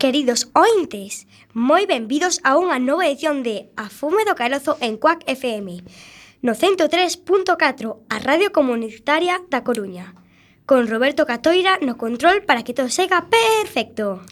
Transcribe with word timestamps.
Queridos 0.00 0.48
ointes, 0.56 1.28
moi 1.52 1.84
benvidos 1.84 2.40
a 2.40 2.56
unha 2.56 2.80
nova 2.80 3.04
edición 3.04 3.44
de 3.44 3.68
A 3.76 3.92
Fume 3.92 4.24
do 4.24 4.32
Carozo 4.32 4.80
en 4.80 4.96
Cuac 4.96 5.28
FM, 5.28 5.84
no 6.40 6.56
103.4, 6.56 7.20
a 8.08 8.16
Radio 8.16 8.48
Comunitaria 8.48 9.44
da 9.52 9.60
Coruña, 9.60 10.16
con 10.64 10.88
Roberto 10.88 11.28
Catoira 11.28 11.76
no 11.84 12.00
control 12.00 12.48
para 12.48 12.64
que 12.64 12.72
todo 12.72 12.88
sega 12.88 13.28
perfecto. 13.28 14.24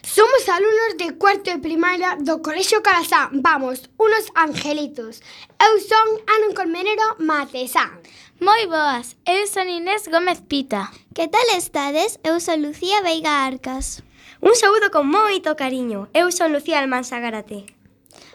Somos 0.00 0.48
alumnos 0.48 0.96
de 0.96 1.12
cuarto 1.20 1.52
de 1.52 1.60
primaria 1.60 2.16
do 2.16 2.40
Colexio 2.40 2.80
Calazá, 2.80 3.28
vamos, 3.28 3.92
unos 4.00 4.24
angelitos. 4.32 5.20
Eu 5.60 5.84
son 5.84 6.08
Ana 6.32 6.56
Colmenero 6.56 7.20
Matesán. 7.20 8.00
Moi 8.40 8.64
boas, 8.72 9.20
eu 9.28 9.44
son 9.44 9.68
Inés 9.68 10.08
Gómez 10.08 10.40
Pita. 10.40 10.88
Que 11.12 11.28
tal 11.28 11.44
estades? 11.52 12.16
Eu 12.24 12.40
son 12.40 12.64
Lucía 12.64 13.04
Veiga 13.04 13.44
Arcas. 13.44 14.00
Un 14.40 14.54
saúdo 14.56 14.90
con 14.90 15.04
moito 15.04 15.52
cariño. 15.52 16.08
Eu 16.16 16.32
son 16.32 16.56
Lucía 16.56 16.80
Almansa 16.80 17.20
Garate. 17.20 17.68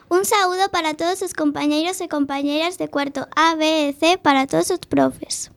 Un 0.07 0.21
saúdo 0.21 0.69
para 0.69 0.93
todos 0.93 1.25
os 1.25 1.33
compañeiros 1.33 1.97
e 1.97 2.05
compañeiras 2.05 2.77
de 2.77 2.93
cuarto 2.93 3.25
A, 3.33 3.57
B 3.57 3.89
e 3.89 3.93
C, 3.97 4.21
para 4.21 4.45
todos 4.45 4.69
os 4.69 4.85
profes. 4.85 5.49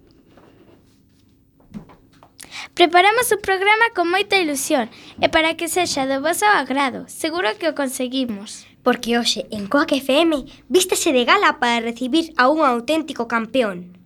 Preparamos 2.73 3.29
o 3.29 3.43
programa 3.45 3.93
con 3.93 4.09
moita 4.09 4.41
ilusión 4.41 4.89
e 5.21 5.29
para 5.29 5.53
que 5.53 5.69
sexa 5.69 6.09
do 6.09 6.25
vosso 6.25 6.49
agrado. 6.49 7.05
Seguro 7.13 7.53
que 7.61 7.69
o 7.69 7.77
conseguimos. 7.77 8.65
Porque 8.81 9.21
hoxe 9.21 9.45
en 9.53 9.69
Coac 9.69 9.93
FM 9.93 10.49
vístese 10.73 11.13
de 11.13 11.29
gala 11.29 11.61
para 11.61 11.85
recibir 11.85 12.33
a 12.41 12.49
un 12.49 12.65
auténtico 12.65 13.29
campeón. 13.29 14.01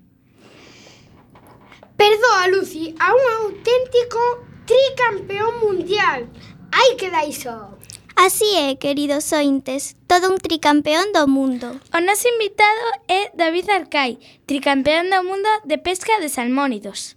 Perdoa, 1.94 2.50
Lucy, 2.50 2.98
a 2.98 3.14
un 3.14 3.24
auténtico 3.46 4.51
tricampeón 4.66 5.60
mundial. 5.60 6.28
Ai 6.72 6.96
que 6.96 7.10
da 7.10 7.24
iso! 7.24 7.78
Así 8.14 8.44
é, 8.56 8.76
queridos 8.76 9.32
ointes, 9.32 9.96
todo 10.06 10.30
un 10.30 10.38
tricampeón 10.38 11.12
do 11.12 11.26
mundo. 11.26 11.80
O 11.92 11.98
noso 12.00 12.28
invitado 12.28 12.84
é 13.08 13.32
David 13.34 13.68
Arcai, 13.70 14.20
tricampeón 14.46 15.08
do 15.08 15.24
mundo 15.24 15.48
de 15.64 15.78
pesca 15.78 16.20
de 16.20 16.28
salmónidos. 16.28 17.16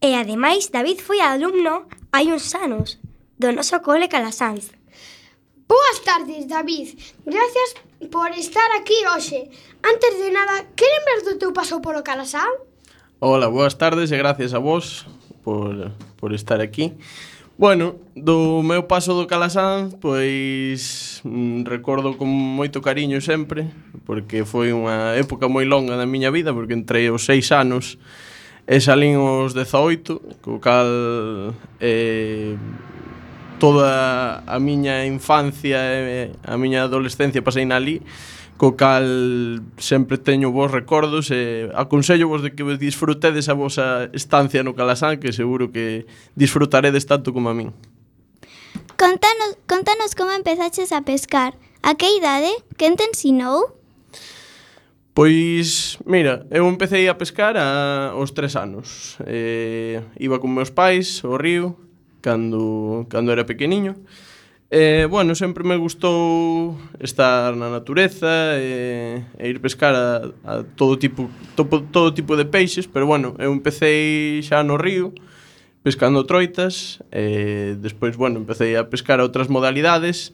E 0.00 0.14
ademais, 0.14 0.70
David 0.70 1.02
foi 1.02 1.20
alumno 1.20 1.86
hai 2.14 2.30
uns 2.30 2.54
anos 2.54 2.98
do 3.38 3.50
noso 3.50 3.82
cole 3.82 4.08
Calasanz. 4.08 4.70
Boas 5.66 5.98
tardes, 6.04 6.46
David. 6.46 6.94
Gracias 7.26 7.68
por 8.10 8.30
estar 8.34 8.70
aquí 8.78 8.98
hoxe. 9.10 9.50
Antes 9.82 10.12
de 10.18 10.30
nada, 10.30 10.66
que 10.76 10.86
lembras 10.86 11.22
do 11.26 11.38
teu 11.38 11.50
paso 11.52 11.82
polo 11.82 12.06
Calasanz? 12.06 12.54
Hola, 13.18 13.48
boas 13.48 13.74
tardes 13.74 14.10
e 14.10 14.16
gracias 14.16 14.54
a 14.54 14.58
vos 14.58 15.06
por 15.42 15.94
por 16.22 16.32
estar 16.32 16.60
aquí. 16.60 16.94
Bueno, 17.58 17.96
do 18.14 18.62
meu 18.62 18.86
paso 18.86 19.10
do 19.18 19.26
Calasanz, 19.26 19.98
pois 19.98 21.18
mm, 21.26 21.66
recordo 21.66 22.14
con 22.14 22.30
moito 22.30 22.78
cariño 22.78 23.18
sempre, 23.18 23.66
porque 24.06 24.46
foi 24.46 24.70
unha 24.70 25.18
época 25.18 25.50
moi 25.50 25.66
longa 25.66 25.98
da 25.98 26.06
miña 26.06 26.30
vida, 26.30 26.54
porque 26.54 26.78
entre 26.78 27.10
os 27.10 27.26
seis 27.26 27.50
anos 27.50 27.98
e 28.70 28.78
salín 28.78 29.18
os 29.18 29.50
18, 29.50 30.46
co 30.46 30.62
cal 30.62 30.86
eh, 31.82 32.54
toda 33.58 34.46
a 34.46 34.56
miña 34.62 35.02
infancia 35.02 35.82
e 35.82 36.30
a 36.46 36.54
miña 36.54 36.86
adolescencia 36.86 37.42
pasei 37.42 37.66
na 37.66 37.82
ali, 37.82 37.98
co 38.62 38.76
cal 38.78 39.58
sempre 39.74 40.22
teño 40.22 40.54
vos 40.54 40.70
recordos 40.70 41.34
e 41.34 41.66
aconsello 41.74 42.30
vos 42.30 42.46
de 42.46 42.54
que 42.54 42.62
disfrutedes 42.78 43.50
a 43.50 43.58
vosa 43.58 44.06
estancia 44.14 44.62
no 44.62 44.78
Calasán 44.78 45.18
que 45.18 45.34
seguro 45.34 45.74
que 45.74 46.06
disfrutaredes 46.38 47.02
tanto 47.10 47.34
como 47.34 47.50
a 47.50 47.58
min. 47.58 47.74
Contanos, 48.94 49.58
contanos 49.66 50.14
como 50.14 50.30
empezaches 50.30 50.94
a 50.94 51.02
pescar. 51.02 51.58
A 51.82 51.98
que 51.98 52.06
idade? 52.14 52.54
Quen 52.78 52.94
te 52.94 53.02
ensinou? 53.02 53.74
Pois, 55.10 55.98
mira, 56.06 56.46
eu 56.54 56.70
empecé 56.70 57.10
a 57.10 57.18
pescar 57.18 57.58
a, 57.58 58.14
aos 58.14 58.30
tres 58.30 58.54
anos. 58.54 59.18
Eh, 59.26 59.98
iba 60.22 60.38
con 60.38 60.54
meus 60.54 60.70
pais 60.70 61.18
ao 61.26 61.34
río 61.34 61.74
cando, 62.22 63.10
cando 63.10 63.34
era 63.34 63.42
pequeniño. 63.42 63.98
E 63.98 64.31
Eh, 64.74 65.06
bueno, 65.10 65.34
sempre 65.34 65.64
me 65.64 65.76
gustou 65.76 66.80
estar 66.98 67.52
na 67.60 67.68
natureza 67.68 68.56
e, 68.56 69.20
e 69.36 69.44
ir 69.44 69.60
pescar 69.60 69.92
a, 69.92 70.32
a 70.48 70.64
todo 70.64 70.96
tipo 70.96 71.28
topo, 71.52 71.84
todo 71.84 72.16
tipo 72.16 72.40
de 72.40 72.48
peixes, 72.48 72.88
pero 72.88 73.04
bueno, 73.04 73.36
eu 73.36 73.52
empecé 73.52 74.40
xa 74.40 74.64
no 74.64 74.80
río 74.80 75.12
pescando 75.84 76.24
troitas, 76.24 77.04
e 77.12 77.20
eh, 77.20 77.70
despois, 77.76 78.16
bueno, 78.16 78.40
empecé 78.40 78.80
a 78.80 78.88
pescar 78.88 79.20
a 79.20 79.28
outras 79.28 79.52
modalidades, 79.52 80.32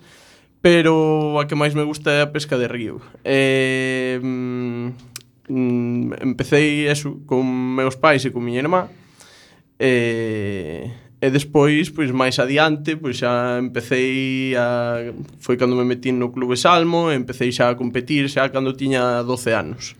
pero 0.62 1.42
a 1.42 1.50
que 1.50 1.58
máis 1.58 1.74
me 1.74 1.82
gusta 1.82 2.14
é 2.14 2.22
a 2.22 2.30
pesca 2.30 2.54
de 2.54 2.70
río. 2.70 3.02
Eh, 3.26 4.22
mm, 4.22 6.14
empecé 6.22 6.86
eso 6.86 7.18
con 7.26 7.42
meus 7.74 7.98
pais 7.98 8.22
e 8.22 8.30
con 8.30 8.46
miña 8.46 8.62
irmá, 8.62 8.86
eh, 9.82 11.07
E 11.18 11.30
despois, 11.34 11.90
pois 11.90 12.14
máis 12.14 12.38
adiante, 12.38 12.94
pois 12.94 13.18
xa 13.18 13.58
empecé 13.58 14.54
a 14.54 15.10
foi 15.42 15.58
cando 15.58 15.74
me 15.74 15.82
metí 15.82 16.14
no 16.14 16.30
Clube 16.30 16.54
Salmo, 16.54 17.10
e 17.10 17.18
empecé 17.18 17.50
xa 17.50 17.74
a 17.74 17.74
competir 17.74 18.30
xa 18.30 18.46
cando 18.54 18.78
tiña 18.78 19.26
12 19.26 19.50
anos. 19.50 19.98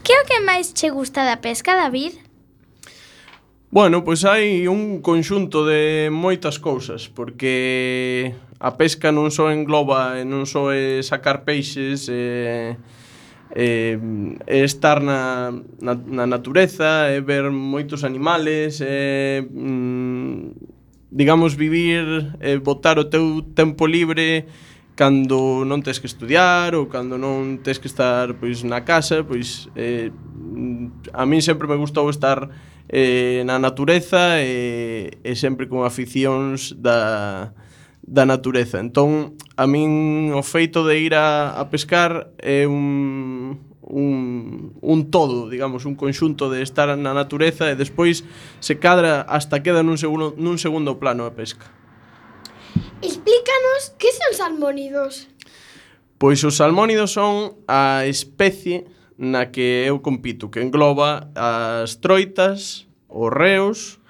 Que 0.00 0.16
é 0.16 0.18
o 0.18 0.24
que 0.24 0.40
máis 0.40 0.72
che 0.72 0.88
gusta 0.88 1.28
da 1.28 1.44
pesca, 1.44 1.76
David? 1.76 2.16
Bueno, 3.68 4.00
pois 4.00 4.24
hai 4.24 4.64
un 4.64 5.04
conxunto 5.04 5.68
de 5.68 6.08
moitas 6.08 6.56
cousas, 6.56 7.08
porque 7.08 8.32
a 8.60 8.76
pesca 8.80 9.12
non 9.12 9.28
só 9.28 9.52
engloba, 9.52 10.24
non 10.24 10.48
só 10.48 10.72
é 10.72 11.04
sacar 11.04 11.44
peixes, 11.44 12.08
eh, 12.08 12.80
eh, 13.54 13.98
estar 14.46 15.00
na, 15.00 15.52
na, 15.80 15.94
na 15.94 16.26
natureza, 16.26 17.06
é 17.08 17.20
ver 17.20 17.50
moitos 17.50 18.04
animales, 18.04 18.80
e 18.80 19.44
mm, 19.44 20.52
digamos, 21.10 21.54
vivir, 21.54 22.32
é 22.40 22.56
botar 22.58 22.98
o 22.98 23.04
teu 23.04 23.42
tempo 23.54 23.86
libre 23.86 24.46
cando 24.94 25.64
non 25.64 25.80
tens 25.80 25.96
que 25.96 26.08
estudiar 26.08 26.76
ou 26.76 26.84
cando 26.84 27.16
non 27.16 27.64
tens 27.64 27.80
que 27.80 27.88
estar 27.88 28.36
pois 28.36 28.60
na 28.60 28.84
casa, 28.84 29.24
pois 29.24 29.68
eh, 29.72 30.12
a 31.16 31.24
min 31.24 31.40
sempre 31.40 31.64
me 31.64 31.80
gustou 31.80 32.12
estar 32.12 32.52
eh, 32.92 33.40
na 33.48 33.56
natureza 33.56 34.36
e, 34.44 35.16
e 35.24 35.32
sempre 35.32 35.64
con 35.64 35.88
aficións 35.88 36.76
da, 36.76 37.56
da 38.02 38.26
natureza. 38.26 38.82
Entón, 38.82 39.38
a 39.56 39.64
min 39.66 40.34
o 40.34 40.42
feito 40.42 40.82
de 40.82 40.98
ir 40.98 41.14
a, 41.14 41.54
a 41.54 41.70
pescar 41.70 42.34
é 42.42 42.66
un, 42.66 43.62
un, 43.80 44.74
un 44.82 44.98
todo, 45.10 45.48
digamos, 45.48 45.86
un 45.86 45.94
conxunto 45.94 46.50
de 46.50 46.62
estar 46.62 46.90
na 46.98 47.14
natureza 47.14 47.70
e 47.70 47.78
despois 47.78 48.26
se 48.58 48.78
cadra 48.82 49.22
hasta 49.30 49.62
queda 49.62 49.86
nun 49.86 49.96
segundo, 49.96 50.34
nun 50.34 50.58
segundo 50.58 50.98
plano 50.98 51.24
a 51.24 51.32
pesca. 51.32 51.70
Explícanos 53.02 53.94
que 53.98 54.10
son 54.10 54.32
salmónidos. 54.34 55.30
Pois 56.18 56.42
os 56.42 56.58
salmónidos 56.58 57.14
son 57.14 57.58
a 57.66 58.06
especie 58.06 58.86
na 59.18 59.54
que 59.54 59.86
eu 59.86 60.02
compito, 60.02 60.50
que 60.50 60.62
engloba 60.62 61.30
as 61.34 61.98
troitas, 62.02 62.86
os 63.06 63.30
reos, 63.30 64.01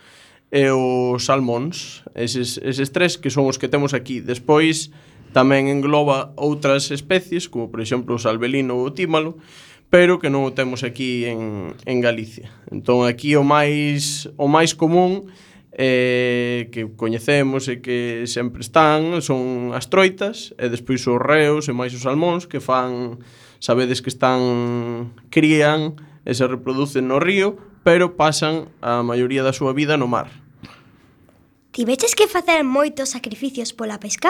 e 0.52 0.68
os 0.68 1.24
salmóns, 1.24 2.04
eses, 2.12 2.60
eses 2.60 2.92
tres 2.92 3.16
que 3.16 3.32
son 3.32 3.48
os 3.48 3.56
que 3.56 3.72
temos 3.72 3.96
aquí. 3.96 4.20
Despois 4.20 4.92
tamén 5.32 5.72
engloba 5.72 6.36
outras 6.36 6.92
especies, 6.92 7.48
como 7.48 7.72
por 7.72 7.80
exemplo 7.80 8.20
o 8.20 8.20
salvelino 8.20 8.76
ou 8.76 8.92
o 8.92 8.92
tímalo, 8.92 9.40
pero 9.88 10.20
que 10.20 10.28
non 10.28 10.44
o 10.44 10.52
temos 10.52 10.84
aquí 10.84 11.24
en, 11.24 11.72
en 11.88 12.04
Galicia. 12.04 12.52
Entón 12.68 13.08
aquí 13.08 13.32
o 13.32 13.40
máis 13.40 14.28
o 14.36 14.44
máis 14.44 14.76
común 14.76 15.32
eh, 15.72 16.68
que 16.68 16.84
coñecemos 16.84 17.64
e 17.72 17.80
que 17.80 18.28
sempre 18.28 18.60
están 18.60 19.24
son 19.24 19.72
as 19.72 19.88
troitas 19.88 20.52
e 20.60 20.68
despois 20.68 21.00
os 21.08 21.16
reos 21.16 21.64
e 21.64 21.72
máis 21.72 21.96
os 21.96 22.04
salmóns 22.04 22.44
que 22.44 22.60
fan 22.60 23.24
sabedes 23.56 24.04
que 24.04 24.12
están 24.12 25.16
crían 25.32 25.96
e 26.28 26.36
se 26.36 26.44
reproducen 26.44 27.08
no 27.08 27.16
río 27.16 27.56
pero 27.88 28.20
pasan 28.20 28.68
a 28.84 29.00
maioría 29.00 29.40
da 29.40 29.56
súa 29.56 29.72
vida 29.72 29.96
no 29.96 30.12
mar 30.12 30.41
Tiveches 31.72 32.14
que 32.14 32.28
facer 32.28 32.60
moitos 32.68 33.16
sacrificios 33.16 33.72
pola 33.72 33.96
pesca? 33.96 34.28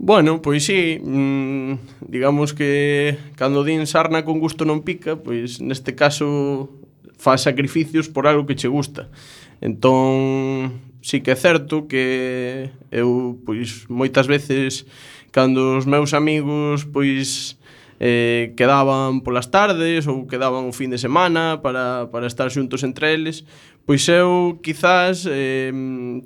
Bueno, 0.00 0.40
pois 0.40 0.64
sí, 0.64 0.96
mm, 0.96 2.00
digamos 2.00 2.56
que 2.56 3.20
cando 3.36 3.60
din 3.60 3.84
sarna 3.84 4.24
con 4.24 4.40
gusto 4.40 4.64
non 4.64 4.80
pica, 4.88 5.20
pois 5.20 5.60
neste 5.60 5.92
caso 5.92 6.72
fa 7.20 7.36
sacrificios 7.36 8.08
por 8.08 8.24
algo 8.24 8.48
que 8.48 8.56
che 8.56 8.72
gusta. 8.72 9.12
Entón, 9.60 10.80
sí 11.04 11.20
que 11.20 11.32
é 11.32 11.36
certo 11.36 11.84
que 11.84 12.72
eu 12.88 13.36
pois 13.44 13.84
moitas 13.92 14.24
veces 14.24 14.88
cando 15.28 15.76
os 15.76 15.84
meus 15.84 16.16
amigos 16.16 16.88
pois 16.88 17.60
eh, 18.00 18.52
quedaban 18.56 19.24
polas 19.24 19.48
tardes 19.48 20.04
ou 20.04 20.28
quedaban 20.28 20.68
o 20.68 20.72
fin 20.72 20.92
de 20.92 21.00
semana 21.00 21.64
para, 21.64 22.12
para 22.12 22.28
estar 22.28 22.48
xuntos 22.52 22.84
entre 22.84 23.16
eles. 23.16 23.48
Pois 23.86 24.02
eu 24.10 24.58
quizás 24.66 25.24
eh, 25.30 25.70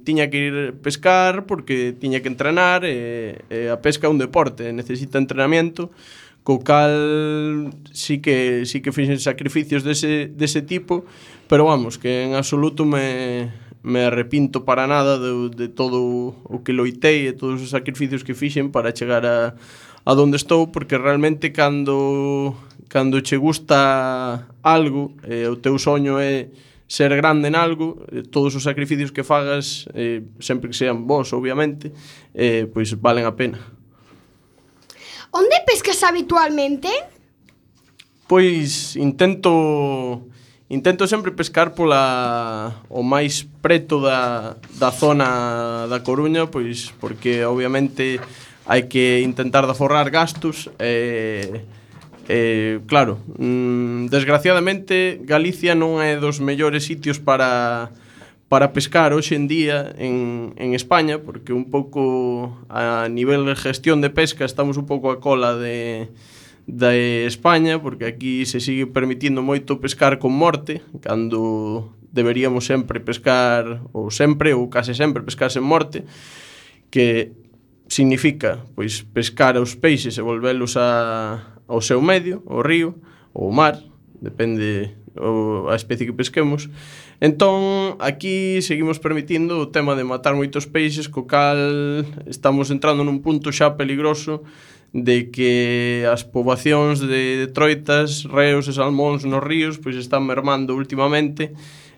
tiña 0.03 0.33
que 0.33 0.39
ir 0.49 0.57
pescar 0.81 1.45
porque 1.45 1.93
tiña 1.93 2.25
que 2.25 2.33
entrenar 2.33 2.89
e, 2.89 3.45
eh, 3.51 3.69
eh, 3.69 3.69
a 3.69 3.77
pesca 3.79 4.09
é 4.09 4.11
un 4.11 4.17
deporte 4.17 4.73
necesita 4.73 5.21
entrenamiento 5.21 5.93
co 6.41 6.65
cal 6.65 7.69
sí 7.93 8.25
que 8.25 8.65
sí 8.65 8.81
que 8.81 8.97
fixen 8.97 9.21
sacrificios 9.21 9.85
dese, 9.85 10.33
dese 10.33 10.65
tipo 10.65 11.05
pero 11.53 11.69
vamos, 11.69 11.99
que 11.99 12.25
en 12.25 12.33
absoluto 12.33 12.89
me, 12.89 13.53
me 13.83 14.05
arrepinto 14.05 14.65
para 14.65 14.87
nada 14.87 15.19
de, 15.19 15.51
de 15.51 15.69
todo 15.69 16.33
o 16.45 16.63
que 16.65 16.73
loitei 16.73 17.29
e 17.29 17.37
todos 17.37 17.61
os 17.61 17.75
sacrificios 17.75 18.25
que 18.25 18.39
fixen 18.39 18.73
para 18.73 18.95
chegar 18.95 19.27
a, 19.27 19.53
a 20.05 20.15
donde 20.15 20.37
estou 20.37 20.69
porque 20.73 20.99
realmente 20.99 21.53
cando 21.53 22.57
cando 22.91 23.23
che 23.23 23.37
gusta 23.37 24.49
algo, 24.63 25.15
eh, 25.23 25.47
o 25.47 25.57
teu 25.57 25.79
soño 25.79 26.19
é 26.19 26.51
ser 26.91 27.15
grande 27.15 27.47
en 27.47 27.55
algo, 27.55 28.03
eh, 28.11 28.27
todos 28.27 28.51
os 28.59 28.67
sacrificios 28.67 29.15
que 29.15 29.23
fagas, 29.23 29.87
eh, 29.95 30.27
sempre 30.43 30.67
que 30.67 30.75
sean 30.75 31.07
vos, 31.07 31.31
obviamente, 31.31 31.95
eh, 32.35 32.67
pois 32.67 32.91
valen 32.99 33.31
a 33.31 33.39
pena. 33.39 33.63
Onde 35.31 35.55
pescas 35.63 36.03
habitualmente? 36.03 36.91
Pois 38.27 38.99
intento 38.99 40.27
intento 40.67 41.07
sempre 41.07 41.31
pescar 41.31 41.79
pola 41.79 42.83
o 42.91 43.07
máis 43.07 43.47
preto 43.63 44.03
da, 44.03 44.59
da 44.79 44.91
zona 44.91 45.87
da 45.87 46.03
Coruña, 46.03 46.51
pois 46.51 46.91
porque 46.99 47.47
obviamente 47.47 48.19
hai 48.71 48.87
que 48.87 49.27
intentar 49.27 49.67
de 49.67 49.75
forrar 49.75 50.15
gastos 50.15 50.71
e 50.79 51.51
eh, 51.51 51.81
Eh, 52.33 52.79
claro, 52.87 53.19
mm, 53.39 54.07
desgraciadamente 54.07 55.19
Galicia 55.27 55.75
non 55.75 55.99
é 55.99 56.15
dos 56.15 56.39
mellores 56.39 56.87
sitios 56.87 57.19
para 57.19 57.91
para 58.47 58.71
pescar 58.71 59.11
hoxe 59.11 59.35
en 59.35 59.51
día 59.51 59.91
en, 59.99 60.55
en 60.55 60.71
España 60.79 61.19
porque 61.19 61.51
un 61.51 61.75
pouco 61.75 62.55
a 62.71 63.11
nivel 63.11 63.51
de 63.51 63.59
gestión 63.59 63.99
de 63.99 64.15
pesca 64.15 64.47
estamos 64.47 64.79
un 64.79 64.87
pouco 64.87 65.11
a 65.11 65.19
cola 65.19 65.59
de 65.59 66.07
de 66.71 67.27
España 67.27 67.83
porque 67.83 68.07
aquí 68.07 68.47
se 68.47 68.63
sigue 68.63 68.87
permitindo 68.87 69.43
moito 69.43 69.83
pescar 69.83 70.23
con 70.23 70.31
morte 70.31 70.87
cando 71.03 71.91
deberíamos 72.15 72.63
sempre 72.63 73.03
pescar 73.03 73.83
ou 73.91 74.15
sempre 74.15 74.55
ou 74.55 74.71
case 74.71 74.95
sempre 74.95 75.27
pescar 75.27 75.51
sen 75.51 75.67
morte 75.67 76.07
que 76.95 77.35
significa 77.91 78.63
pois 78.79 79.03
pescar 79.03 79.59
os 79.59 79.75
peixes 79.75 80.17
e 80.17 80.23
volvelos 80.23 80.79
a, 80.79 81.59
ao 81.67 81.83
seu 81.83 82.01
medio, 82.01 82.43
o 82.47 82.63
río 82.63 82.95
ou 83.35 83.51
o 83.51 83.53
mar, 83.53 83.77
depende 84.23 84.95
o, 85.19 85.69
a 85.69 85.75
especie 85.75 86.07
que 86.07 86.15
pesquemos. 86.15 86.71
Entón, 87.21 87.99
aquí 87.99 88.63
seguimos 88.63 88.99
permitindo 88.99 89.59
o 89.59 89.67
tema 89.67 89.93
de 89.99 90.07
matar 90.07 90.33
moitos 90.39 90.65
peixes, 90.65 91.11
co 91.11 91.27
cal 91.27 91.59
estamos 92.31 92.71
entrando 92.71 93.03
nun 93.05 93.21
punto 93.21 93.51
xa 93.51 93.75
peligroso 93.75 94.47
de 94.95 95.31
que 95.31 96.07
as 96.07 96.23
poboacións 96.23 97.03
de 97.03 97.51
troitas, 97.51 98.27
reos 98.27 98.71
e 98.71 98.73
salmóns 98.73 99.27
nos 99.27 99.43
ríos 99.43 99.79
pois 99.83 99.99
están 99.99 100.27
mermando 100.27 100.79
últimamente 100.79 101.55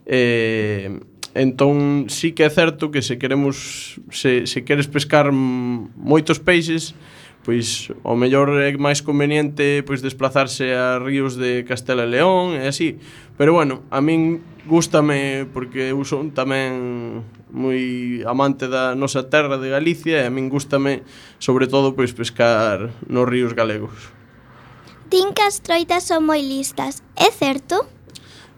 eh, 0.09 0.91
Entón, 1.35 2.13
sí 2.13 2.33
que 2.33 2.45
é 2.45 2.51
certo 2.53 2.91
que 2.91 3.01
se 3.01 3.17
queremos 3.17 3.97
se, 4.13 4.47
se 4.47 4.65
queres 4.69 4.85
pescar 4.85 5.33
moitos 5.33 6.37
peixes, 6.37 6.93
pois 7.41 7.89
ao 8.05 8.21
mellor 8.21 8.53
é 8.61 8.71
máis 8.77 9.01
conveniente 9.01 9.81
pois 9.89 10.05
desplazarse 10.05 10.77
a 10.77 11.01
ríos 11.01 11.41
de 11.41 11.65
Castela 11.65 12.05
e 12.05 12.13
León 12.13 12.53
e 12.53 12.69
así. 12.69 13.01
Pero 13.41 13.57
bueno, 13.57 13.81
a 13.89 14.05
min 14.05 14.45
gustame 14.69 15.49
porque 15.57 15.91
eu 15.91 16.05
son 16.05 16.37
tamén 16.37 17.25
moi 17.49 18.21
amante 18.29 18.69
da 18.69 18.93
nosa 18.93 19.27
terra 19.33 19.57
de 19.57 19.73
Galicia 19.73 20.21
e 20.21 20.29
a 20.29 20.33
min 20.33 20.53
gustame 20.53 21.01
sobre 21.41 21.65
todo 21.65 21.97
pois 21.97 22.13
pescar 22.13 22.93
nos 23.09 23.25
ríos 23.25 23.57
galegos. 23.57 24.13
Tin 25.09 25.33
que 25.33 25.45
as 25.45 25.65
troitas 25.65 26.05
son 26.05 26.29
moi 26.29 26.45
listas, 26.45 27.01
é 27.17 27.29
certo? 27.33 27.89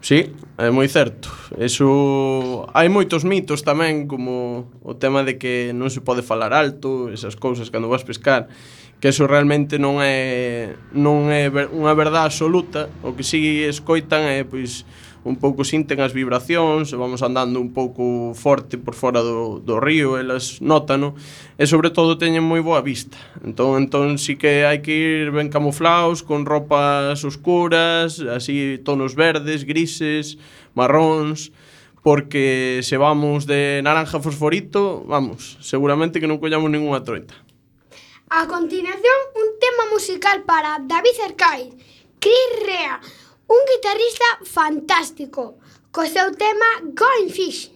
Sí, 0.05 0.29
é 0.61 0.69
moi 0.69 0.85
certo. 0.85 1.33
Eso 1.57 2.69
hai 2.77 2.93
moitos 2.93 3.25
mitos 3.25 3.65
tamén 3.65 4.05
como 4.05 4.69
o 4.85 4.93
tema 5.01 5.25
de 5.25 5.41
que 5.41 5.73
non 5.73 5.89
se 5.89 6.05
pode 6.05 6.21
falar 6.21 6.53
alto, 6.53 7.09
esas 7.09 7.33
cousas 7.33 7.73
cando 7.73 7.89
vas 7.89 8.05
pescar, 8.05 8.45
que 9.01 9.09
eso 9.09 9.25
realmente 9.25 9.81
non 9.81 10.05
é 10.05 10.77
non 10.93 11.33
é 11.33 11.49
unha 11.49 11.97
verdade 11.97 12.29
absoluta, 12.29 12.85
o 13.01 13.17
que 13.17 13.25
si 13.25 13.65
escoitan 13.65 14.29
é 14.29 14.45
pois 14.45 14.85
un 15.25 15.41
pouco 15.41 15.65
sinten 15.65 15.97
as 16.05 16.13
vibracións, 16.13 16.93
vamos 16.93 17.25
andando 17.25 17.57
un 17.57 17.73
pouco 17.73 18.37
forte 18.37 18.77
por 18.77 18.93
fora 18.93 19.25
do, 19.25 19.57
do 19.57 19.81
río, 19.81 20.21
elas 20.21 20.61
notano, 20.61 21.17
e 21.57 21.65
sobre 21.65 21.89
todo 21.89 22.21
teñen 22.21 22.45
moi 22.45 22.61
boa 22.61 22.85
vista. 22.85 23.17
Entón, 23.41 23.89
entón 23.89 24.21
sí 24.21 24.37
que 24.37 24.69
hai 24.69 24.85
que 24.85 24.93
ir 24.93 25.33
ben 25.33 25.49
camuflaos, 25.49 26.21
con 26.21 26.45
ropas 26.45 27.25
oscuras, 27.25 28.21
así 28.21 28.77
tonos 28.85 29.17
verdes, 29.17 29.65
grises, 29.65 30.37
marróns, 30.77 31.49
porque 32.05 32.85
se 32.85 33.01
vamos 33.01 33.49
de 33.49 33.81
naranja 33.81 34.21
fosforito, 34.21 35.09
vamos, 35.09 35.57
seguramente 35.65 36.21
que 36.21 36.29
non 36.29 36.37
collamos 36.37 36.69
ningunha 36.69 37.01
troita. 37.01 37.33
A 38.29 38.45
continuación, 38.45 39.19
un 39.33 39.57
tema 39.57 39.89
musical 39.89 40.45
para 40.45 40.77
David 40.85 41.17
Cercais, 41.17 41.73
Cris 42.21 42.51
Rea, 42.61 43.01
un 43.47 43.61
guitarrista 43.71 44.25
fantástico 44.43 45.55
co 45.91 46.05
seu 46.05 46.31
tema 46.35 46.81
Going 46.93 47.29
Fishing. 47.29 47.74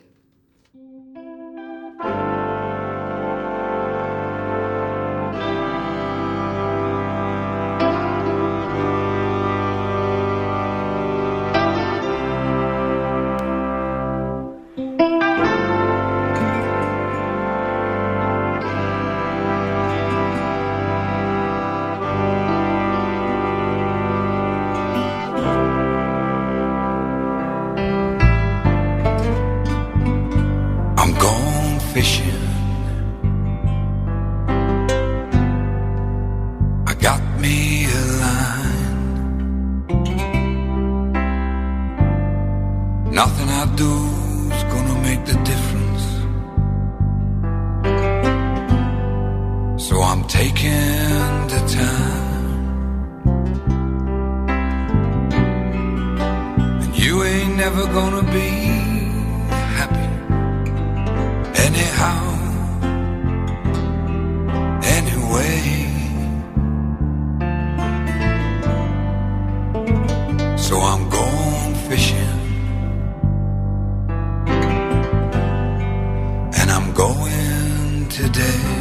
today. 78.19 78.78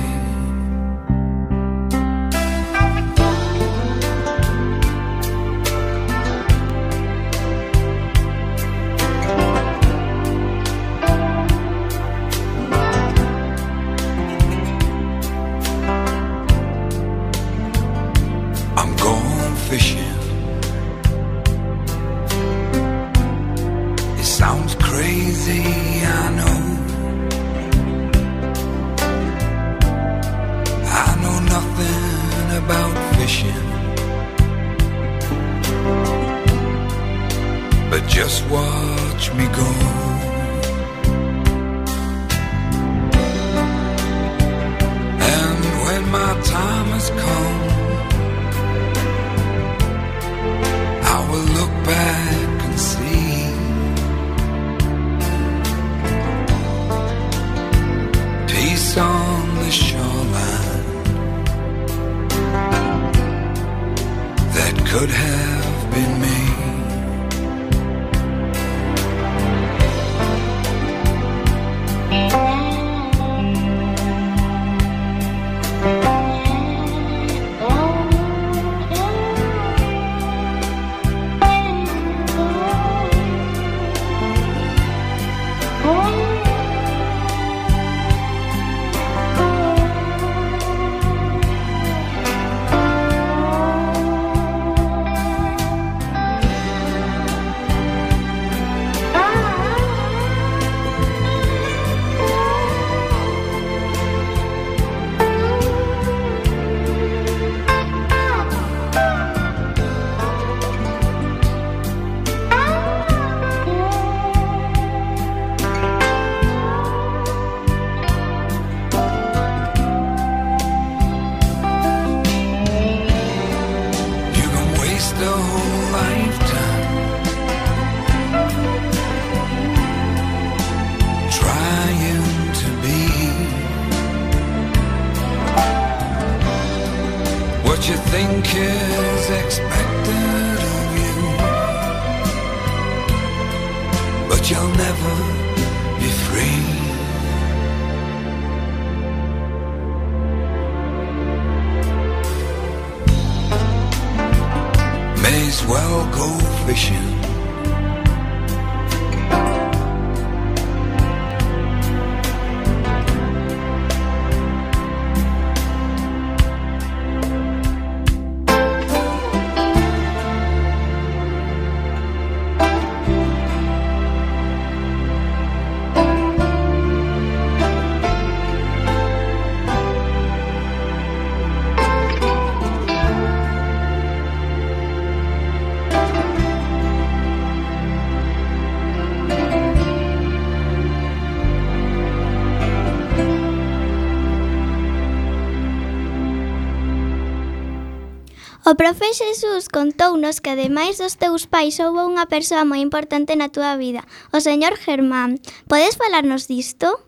O 198.69 198.77
profe 198.77 199.15
Xesús 199.17 199.65
contounos 199.73 200.45
que 200.45 200.53
ademais 200.53 201.01
dos 201.01 201.17
teus 201.17 201.49
pais 201.49 201.81
houbo 201.81 202.05
unha 202.05 202.29
persoa 202.29 202.69
moi 202.69 202.85
importante 202.85 203.33
na 203.33 203.49
túa 203.49 203.81
vida, 203.81 204.05
o 204.29 204.45
señor 204.45 204.77
Germán. 204.77 205.41
Podes 205.65 205.97
falarnos 205.97 206.53
disto? 206.53 207.01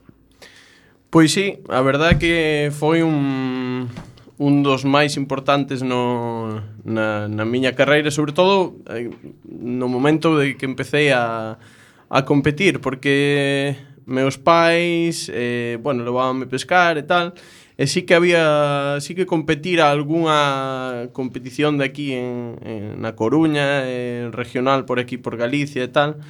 Pois 1.13 1.37
sí, 1.37 1.61
a 1.69 1.85
verdade 1.85 2.17
que 2.17 2.73
foi 2.73 3.05
un, 3.05 3.93
un 4.41 4.55
dos 4.65 4.89
máis 4.89 5.21
importantes 5.21 5.85
no, 5.85 6.65
na, 6.81 7.29
na 7.29 7.45
miña 7.45 7.77
carreira, 7.77 8.09
sobre 8.09 8.33
todo 8.33 8.81
eh, 8.89 9.13
no 9.45 9.85
momento 9.85 10.41
de 10.41 10.57
que 10.57 10.65
empecé 10.65 11.13
a, 11.13 11.61
a 12.09 12.19
competir, 12.25 12.81
porque 12.81 13.77
meus 14.09 14.41
pais, 14.41 15.29
eh, 15.29 15.77
bueno, 15.85 16.09
levábame 16.09 16.49
pescar 16.49 16.97
e 16.97 17.05
tal, 17.05 17.37
e 17.37 17.60
E 17.81 17.87
sí 17.87 18.03
que 18.03 18.13
había, 18.13 19.01
sí 19.01 19.15
que 19.15 19.25
competir 19.25 19.81
a 19.81 19.89
algunha 19.89 21.09
competición 21.17 21.81
de 21.81 21.89
aquí 21.89 22.13
en, 22.13 22.61
en 22.61 23.01
na 23.01 23.17
Coruña, 23.17 23.89
en 23.89 24.37
regional 24.37 24.85
por 24.85 25.01
aquí 25.01 25.17
por 25.17 25.41
Galicia 25.41 25.81
e 25.81 25.89
tal. 25.89 26.21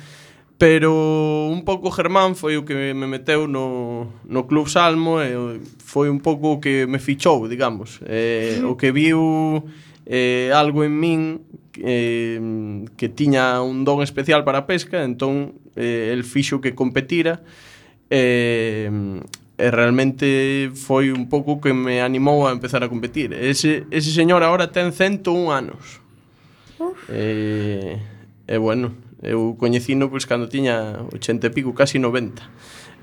Pero 0.63 1.51
un 1.51 1.67
pouco 1.67 1.91
Germán 1.91 2.39
foi 2.39 2.55
o 2.55 2.63
que 2.63 2.95
me 2.95 3.11
meteu 3.11 3.51
no, 3.51 4.15
no 4.31 4.47
Club 4.47 4.71
Salmo 4.71 5.19
e 5.19 5.59
foi 5.83 6.07
un 6.07 6.23
pouco 6.23 6.55
o 6.55 6.61
que 6.63 6.87
me 6.87 7.03
fichou, 7.03 7.51
digamos. 7.51 7.99
Eh, 8.07 8.63
o 8.63 8.79
que 8.79 8.95
viu 8.95 9.67
eh, 10.07 10.55
algo 10.55 10.87
en 10.87 10.95
min 10.95 11.43
eh, 11.83 12.39
que 12.95 13.11
tiña 13.11 13.59
un 13.59 13.83
don 13.83 14.07
especial 14.07 14.47
para 14.47 14.63
a 14.63 14.67
pesca, 14.71 15.03
entón 15.03 15.59
eh, 15.75 16.15
el 16.15 16.23
fixo 16.23 16.63
que 16.63 16.79
competira 16.79 17.43
eh, 18.07 18.87
e 19.61 19.69
realmente 19.69 20.73
foi 20.73 21.13
un 21.13 21.29
pouco 21.29 21.61
que 21.61 21.77
me 21.77 22.01
animou 22.01 22.49
a 22.49 22.57
empezar 22.57 22.81
a 22.81 22.89
competir. 22.89 23.37
Ese, 23.37 23.85
ese 23.93 24.09
señor 24.17 24.41
agora 24.41 24.73
ten 24.73 24.97
101 24.97 25.53
anos. 25.53 26.01
E, 27.13 28.01
eh, 28.49 28.55
e 28.55 28.57
bueno, 28.57 28.97
eu 29.21 29.55
coñecino 29.61 30.09
pois 30.09 30.25
cando 30.25 30.49
tiña 30.49 31.05
80 31.13 31.47
e 31.47 31.51
pico, 31.53 31.77
casi 31.77 32.01
90. 32.01 32.41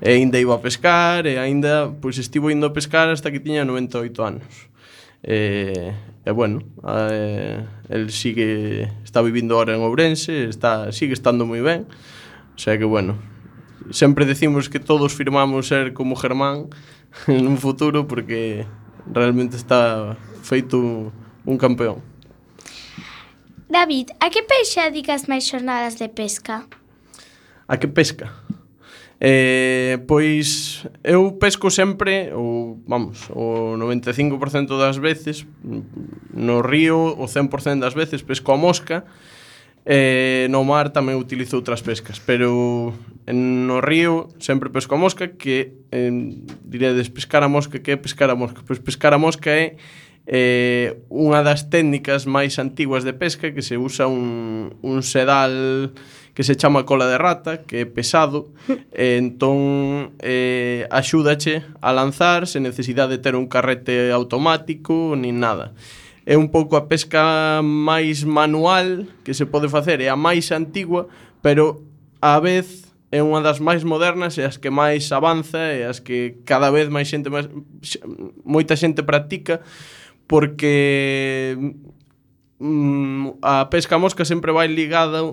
E 0.02 0.18
aínda 0.18 0.42
iba 0.42 0.58
a 0.58 0.62
pescar, 0.62 1.30
e 1.30 1.38
aínda 1.38 1.94
pois 2.02 2.18
estivo 2.18 2.50
indo 2.50 2.66
a 2.66 2.74
pescar 2.74 3.06
hasta 3.06 3.30
que 3.30 3.38
tiña 3.38 3.62
98 3.62 4.18
anos. 4.26 4.50
E, 5.22 5.94
e 6.26 6.30
bueno, 6.34 6.66
eh, 6.82 7.62
el 7.88 8.10
sigue 8.10 8.90
está 9.06 9.22
vivindo 9.22 9.54
ahora 9.54 9.74
en 9.74 9.82
Ourense, 9.82 10.50
está 10.50 10.90
sigue 10.90 11.14
estando 11.14 11.46
moi 11.46 11.62
ben. 11.62 11.86
O 12.54 12.58
sea 12.58 12.74
que 12.74 12.86
bueno, 12.86 13.14
sempre 13.90 14.24
decimos 14.24 14.68
que 14.68 14.80
todos 14.80 15.14
firmamos 15.14 15.68
ser 15.68 15.92
como 15.92 16.16
Germán 16.16 16.68
nun 17.26 17.56
futuro 17.56 18.04
porque 18.04 18.68
realmente 19.08 19.56
está 19.56 20.16
feito 20.44 21.10
un 21.44 21.56
campeón. 21.56 22.04
David, 23.68 24.16
a 24.20 24.32
que 24.32 24.44
peixe 24.44 24.80
adicas 24.80 25.28
máis 25.28 25.44
xornadas 25.44 26.00
de 26.00 26.08
pesca? 26.08 26.64
A 27.68 27.76
que 27.76 27.88
pesca? 27.88 28.32
Eh, 29.20 29.98
pois 30.06 30.86
eu 31.02 31.34
pesco 31.36 31.68
sempre 31.74 32.30
ou 32.32 32.78
vamos, 32.86 33.26
o 33.34 33.74
95% 33.74 34.78
das 34.78 34.96
veces 34.96 35.42
no 36.30 36.62
río, 36.62 37.18
o 37.18 37.26
100% 37.26 37.82
das 37.82 37.98
veces 37.98 38.22
pesco 38.22 38.52
a 38.52 38.56
mosca 38.56 39.04
Eh, 39.90 40.48
no 40.52 40.68
mar 40.68 40.92
tamén 40.92 41.16
utilizo 41.16 41.56
outras 41.56 41.80
pescas, 41.80 42.20
pero 42.20 42.92
en, 43.24 43.64
no 43.64 43.80
río 43.80 44.28
sempre 44.36 44.68
pesco 44.68 44.92
a 44.92 45.00
mosca 45.00 45.32
que 45.40 45.80
eh, 45.88 46.12
diredes 46.60 47.08
pescar 47.08 47.40
a 47.40 47.48
mosca 47.48 47.80
que 47.80 47.92
é 47.92 47.96
pescar 47.96 48.28
a 48.28 48.36
mosca. 48.36 48.60
Pois 48.68 48.84
pescar 48.84 49.16
a 49.16 49.18
mosca 49.18 49.48
é 49.48 49.80
eh, 50.28 51.00
unha 51.08 51.40
das 51.40 51.72
técnicas 51.72 52.28
máis 52.28 52.60
antiguas 52.60 53.00
de 53.00 53.16
pesca 53.16 53.48
que 53.48 53.64
se 53.64 53.80
usa 53.80 54.04
un, 54.04 54.76
un 54.84 55.00
sedal 55.00 55.96
que 56.36 56.44
se 56.44 56.52
chama 56.52 56.84
cola 56.84 57.08
de 57.08 57.16
rata, 57.16 57.64
que 57.64 57.82
é 57.82 57.86
pesado, 57.88 58.52
e 58.92 59.16
entón 59.24 60.12
eh, 60.20 60.84
axúdache 60.92 61.64
a 61.80 61.96
lanzar 61.96 62.44
sen 62.44 62.68
necesidade 62.68 63.16
de 63.16 63.24
ter 63.24 63.40
un 63.40 63.48
carrete 63.48 64.12
automático 64.12 65.16
nin 65.16 65.40
nada 65.40 65.72
é 66.28 66.36
un 66.36 66.52
pouco 66.52 66.76
a 66.76 66.84
pesca 66.92 67.64
máis 67.64 68.20
manual 68.28 69.08
que 69.24 69.32
se 69.32 69.48
pode 69.48 69.72
facer, 69.72 70.04
é 70.04 70.12
a 70.12 70.16
máis 70.20 70.52
antigua, 70.52 71.08
pero 71.40 71.88
á 72.20 72.36
vez 72.36 72.92
é 73.08 73.24
unha 73.24 73.40
das 73.40 73.64
máis 73.64 73.80
modernas 73.80 74.36
e 74.36 74.44
as 74.44 74.60
que 74.60 74.68
máis 74.68 75.08
avanza 75.08 75.72
e 75.72 75.88
as 75.88 76.04
que 76.04 76.44
cada 76.44 76.68
vez 76.68 76.92
máis 76.92 77.08
xente 77.08 77.32
máis, 77.32 77.48
moita 78.44 78.76
xente 78.76 79.00
practica 79.00 79.64
porque 80.28 81.56
mm, 82.60 83.40
a 83.40 83.72
pesca 83.72 83.96
mosca 83.96 84.28
sempre 84.28 84.52
vai 84.52 84.68
ligada 84.68 85.24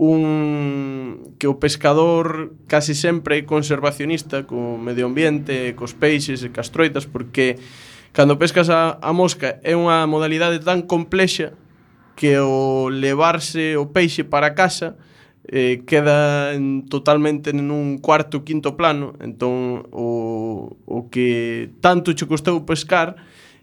un 0.00 1.36
que 1.36 1.44
o 1.44 1.60
pescador 1.60 2.56
casi 2.64 2.96
sempre 2.96 3.44
é 3.44 3.44
conservacionista 3.44 4.48
co 4.48 4.80
medio 4.80 5.04
ambiente, 5.04 5.76
cos 5.76 5.92
peixes 5.92 6.40
e 6.40 6.48
cas 6.48 6.72
troitas 6.72 7.04
porque 7.04 7.60
Cando 8.12 8.38
pescas 8.38 8.70
a, 8.70 8.98
a 9.00 9.12
mosca 9.12 9.60
é 9.62 9.76
unha 9.76 10.06
modalidade 10.08 10.58
tan 10.64 10.84
complexa 10.84 11.54
que 12.18 12.34
o 12.40 12.90
levarse 12.90 13.78
o 13.78 13.94
peixe 13.94 14.26
para 14.26 14.58
casa 14.58 14.98
eh, 15.46 15.86
queda 15.86 16.52
en, 16.52 16.84
totalmente 16.90 17.54
nun 17.54 18.02
cuarto 18.02 18.42
quinto 18.42 18.74
plano 18.74 19.14
entón 19.22 19.86
o, 19.94 20.76
o 20.82 20.98
que 21.08 21.70
tanto 21.78 22.12
che 22.12 22.26
costou 22.26 22.66
pescar 22.66 23.14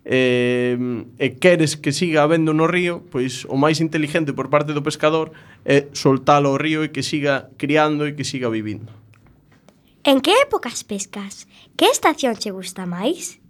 eh, 0.08 0.80
e 1.20 1.28
queres 1.36 1.76
que 1.76 1.92
siga 1.92 2.24
habendo 2.24 2.56
no 2.56 2.66
río 2.66 3.04
pois 3.12 3.44
o 3.52 3.60
máis 3.60 3.84
inteligente 3.84 4.32
por 4.32 4.48
parte 4.48 4.72
do 4.72 4.82
pescador 4.82 5.36
é 5.68 5.92
soltalo 5.92 6.56
ao 6.56 6.62
río 6.62 6.82
e 6.82 6.96
que 6.96 7.04
siga 7.04 7.52
criando 7.60 8.08
e 8.08 8.16
que 8.16 8.24
siga 8.24 8.48
vivindo 8.48 8.90
En 10.06 10.22
que 10.22 10.38
épocas 10.38 10.86
pescas? 10.86 11.50
Que 11.74 11.90
estación 11.90 12.38
che 12.38 12.54
gusta 12.54 12.86
máis? 12.86 13.42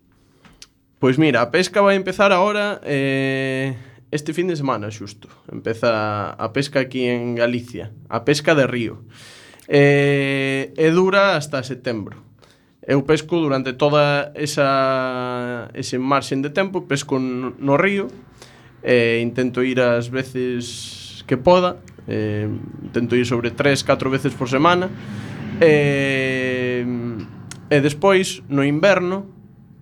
Pois 1.06 1.20
mira, 1.20 1.44
a 1.44 1.52
pesca 1.54 1.86
vai 1.86 1.96
empezar 1.96 2.32
agora 2.34 2.82
eh, 2.82 3.78
este 4.10 4.34
fin 4.34 4.50
de 4.50 4.58
semana 4.58 4.90
xusto. 4.90 5.30
Empeza 5.54 6.34
a 6.34 6.50
pesca 6.50 6.82
aquí 6.82 7.06
en 7.06 7.38
Galicia, 7.38 7.94
a 8.10 8.26
pesca 8.26 8.58
de 8.58 8.66
río. 8.66 9.06
Eh, 9.70 10.74
e 10.74 10.90
dura 10.90 11.38
hasta 11.38 11.62
setembro. 11.62 12.26
Eu 12.82 13.06
pesco 13.06 13.38
durante 13.38 13.78
toda 13.78 14.34
esa 14.34 15.70
ese 15.78 16.02
marxen 16.02 16.42
de 16.42 16.50
tempo, 16.50 16.90
pesco 16.90 17.22
no 17.22 17.78
río, 17.78 18.10
eh, 18.82 19.22
intento 19.22 19.62
ir 19.62 19.86
as 19.86 20.10
veces 20.10 21.22
que 21.30 21.38
poda, 21.38 21.86
eh, 22.10 22.50
intento 22.82 23.14
ir 23.14 23.30
sobre 23.30 23.54
3, 23.54 23.86
4 23.86 24.10
veces 24.10 24.34
por 24.34 24.50
semana. 24.50 24.90
Eh, 25.62 26.82
e 27.70 27.78
despois 27.78 28.42
no 28.50 28.66
inverno 28.66 29.35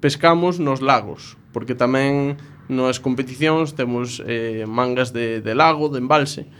pescamos 0.03 0.59
nos 0.59 0.83
lagos, 0.83 1.39
porque 1.55 1.79
tamén 1.79 2.35
nas 2.67 2.99
competicións 2.99 3.71
temos 3.71 4.19
eh, 4.27 4.67
mangas 4.67 5.15
de, 5.15 5.39
de 5.39 5.55
lago, 5.55 5.87
de 5.87 6.03
embalse, 6.03 6.51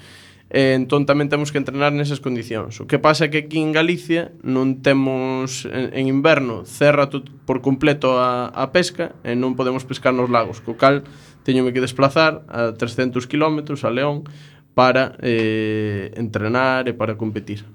e 0.48 0.80
entón 0.80 1.04
tamén 1.04 1.28
temos 1.28 1.52
que 1.52 1.60
entrenar 1.60 1.92
nesas 1.92 2.24
condicións. 2.24 2.80
O 2.80 2.88
que 2.88 3.04
pasa 3.04 3.28
é 3.28 3.32
que 3.36 3.44
aquí 3.44 3.60
en 3.60 3.76
Galicia 3.76 4.32
non 4.48 4.80
temos, 4.80 5.68
en, 5.68 5.92
en 5.92 6.08
inverno, 6.08 6.64
cerra 6.64 7.12
tot, 7.12 7.28
por 7.44 7.60
completo 7.60 8.16
a, 8.16 8.48
a 8.48 8.72
pesca 8.72 9.12
e 9.28 9.36
non 9.36 9.60
podemos 9.60 9.84
pescar 9.84 10.16
nos 10.16 10.32
lagos, 10.32 10.64
co 10.64 10.80
cal 10.80 11.04
teñome 11.44 11.76
que 11.76 11.84
desplazar 11.84 12.48
a 12.48 12.72
300 12.80 13.28
km 13.28 13.76
a 13.76 13.92
León 13.92 14.24
para 14.72 15.20
eh, 15.20 16.16
entrenar 16.16 16.88
e 16.88 16.96
para 16.96 17.20
competir. 17.20 17.68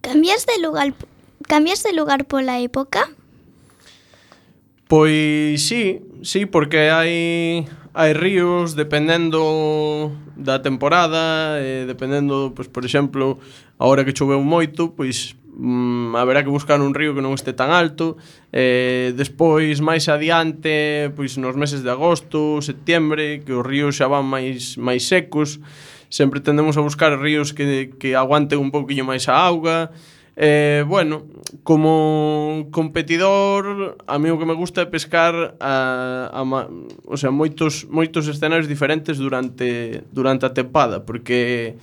Cambias 0.00 0.48
de 0.48 0.56
lugar 0.64 0.96
cambias 1.44 1.84
de 1.84 1.92
lugar 1.92 2.24
pola 2.24 2.56
época? 2.56 3.12
Pois 4.92 5.66
sí, 5.66 6.04
sí, 6.20 6.44
porque 6.44 6.92
hai 6.92 7.64
hai 7.96 8.12
ríos 8.12 8.76
dependendo 8.76 10.12
da 10.36 10.60
temporada, 10.60 11.56
eh, 11.64 11.88
dependendo, 11.88 12.52
pois 12.52 12.68
por 12.68 12.84
exemplo, 12.84 13.40
a 13.80 13.88
hora 13.88 14.04
que 14.04 14.12
choveu 14.12 14.44
moito, 14.44 14.92
pois 14.92 15.32
mm, 15.56 16.12
haberá 16.12 16.44
que 16.44 16.52
buscar 16.52 16.84
un 16.84 16.92
río 16.92 17.16
que 17.16 17.24
non 17.24 17.32
este 17.32 17.56
tan 17.56 17.72
alto. 17.72 18.20
Eh, 18.52 19.16
despois 19.16 19.80
máis 19.80 20.12
adiante, 20.12 21.08
pois 21.16 21.40
nos 21.40 21.56
meses 21.56 21.80
de 21.80 21.88
agosto, 21.88 22.60
setembro, 22.60 23.16
que 23.16 23.56
os 23.56 23.64
ríos 23.64 23.96
xa 23.96 24.12
van 24.12 24.28
máis 24.28 24.76
máis 24.76 25.08
secos, 25.08 25.56
sempre 26.12 26.44
tendemos 26.44 26.76
a 26.76 26.84
buscar 26.84 27.16
ríos 27.16 27.56
que 27.56 27.96
que 27.96 28.12
aguanten 28.12 28.60
un 28.60 28.68
pouquinho 28.68 29.08
máis 29.08 29.24
a 29.32 29.40
auga. 29.40 29.88
Eh, 30.34 30.84
bueno, 30.88 31.26
como 31.62 32.68
competidor, 32.70 33.98
a 34.06 34.18
mí 34.18 34.30
o 34.32 34.40
que 34.40 34.48
me 34.48 34.56
gusta 34.56 34.80
é 34.80 34.88
pescar 34.88 35.60
a, 35.60 36.32
a 36.32 36.42
o 37.04 37.16
sea, 37.20 37.28
moitos 37.28 37.84
moitos 37.84 38.24
escenarios 38.32 38.64
diferentes 38.64 39.20
durante 39.20 40.08
durante 40.08 40.48
a 40.48 40.56
tempada, 40.56 41.04
porque 41.04 41.76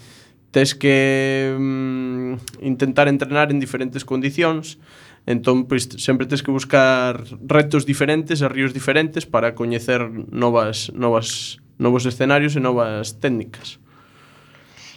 tes 0.50 0.74
que 0.74 1.54
mm, 1.54 2.66
intentar 2.66 3.06
entrenar 3.06 3.54
en 3.54 3.62
diferentes 3.62 4.02
condicións, 4.02 4.82
entón 5.30 5.70
pois 5.70 5.86
sempre 6.02 6.26
tes 6.26 6.42
que 6.42 6.50
buscar 6.50 7.22
retos 7.46 7.86
diferentes 7.86 8.42
e 8.42 8.50
ríos 8.50 8.74
diferentes 8.74 9.30
para 9.30 9.54
coñecer 9.54 10.10
novas 10.34 10.90
novas 10.98 11.62
novos 11.78 12.10
escenarios 12.10 12.58
e 12.58 12.62
novas 12.66 13.22
técnicas. 13.22 13.78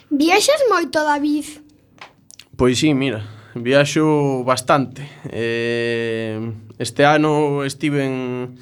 Viaxas 0.09 0.65
moito, 0.73 0.97
David? 1.05 1.61
Pois 2.57 2.81
sí, 2.81 2.97
mira, 2.97 3.42
viaxo 3.55 4.43
bastante. 4.43 5.09
Eh, 5.29 6.39
este 6.79 7.05
ano 7.05 7.63
estive 7.63 8.05
en, 8.05 8.55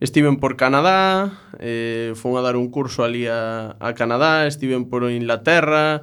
Estiven 0.00 0.36
por 0.36 0.54
Canadá, 0.56 1.40
eh, 1.58 2.14
fun 2.14 2.38
a 2.38 2.40
dar 2.40 2.54
un 2.54 2.70
curso 2.70 3.02
ali 3.02 3.26
a, 3.26 3.74
a 3.80 3.94
Canadá, 3.98 4.46
estiven 4.46 4.86
por 4.86 5.02
Inglaterra, 5.10 6.02